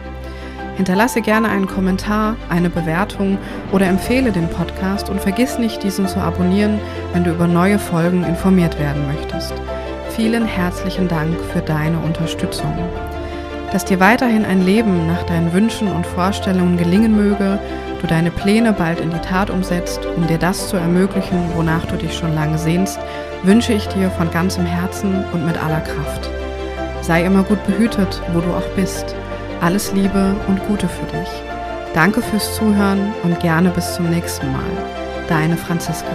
Hinterlasse 0.83 1.23
gerne 1.23 1.49
einen 1.49 1.68
Kommentar, 1.68 2.35
eine 2.49 2.68
Bewertung 2.68 3.38
oder 3.71 3.87
empfehle 3.87 4.33
den 4.33 4.49
Podcast 4.49 5.11
und 5.11 5.21
vergiss 5.21 5.57
nicht, 5.57 5.85
diesen 5.85 6.09
zu 6.09 6.18
abonnieren, 6.18 6.81
wenn 7.12 7.23
du 7.23 7.31
über 7.31 7.47
neue 7.47 7.79
Folgen 7.79 8.25
informiert 8.25 8.77
werden 8.81 9.07
möchtest. 9.07 9.55
Vielen 10.11 10.45
herzlichen 10.45 11.07
Dank 11.07 11.38
für 11.53 11.61
deine 11.61 12.01
Unterstützung. 12.01 12.77
Dass 13.71 13.85
dir 13.85 14.01
weiterhin 14.01 14.45
ein 14.45 14.66
Leben 14.66 15.07
nach 15.07 15.23
deinen 15.23 15.53
Wünschen 15.53 15.87
und 15.87 16.05
Vorstellungen 16.05 16.77
gelingen 16.77 17.14
möge, 17.14 17.61
du 18.01 18.07
deine 18.09 18.33
Pläne 18.33 18.73
bald 18.73 18.99
in 18.99 19.11
die 19.11 19.21
Tat 19.21 19.51
umsetzt, 19.51 20.05
um 20.16 20.27
dir 20.27 20.38
das 20.38 20.68
zu 20.68 20.79
ermöglichen, 20.79 21.49
wonach 21.55 21.87
du 21.87 21.95
dich 21.95 22.12
schon 22.12 22.35
lange 22.35 22.59
sehnst, 22.59 22.99
wünsche 23.45 23.73
ich 23.73 23.87
dir 23.87 24.11
von 24.11 24.33
ganzem 24.33 24.66
Herzen 24.66 25.25
und 25.33 25.47
mit 25.47 25.62
aller 25.62 25.83
Kraft. 25.83 26.29
Sei 27.03 27.25
immer 27.25 27.45
gut 27.45 27.64
behütet, 27.68 28.21
wo 28.33 28.40
du 28.40 28.51
auch 28.53 28.68
bist. 28.75 29.14
Alles 29.62 29.92
Liebe 29.92 30.35
und 30.48 30.61
Gute 30.66 30.88
für 30.88 31.07
dich. 31.07 31.29
Danke 31.94 32.20
fürs 32.20 32.57
Zuhören 32.57 33.14
und 33.22 33.38
gerne 33.38 33.70
bis 33.70 33.94
zum 33.94 34.11
nächsten 34.11 34.51
Mal. 34.51 34.64
Deine 35.29 35.57
Franziska. 35.57 36.11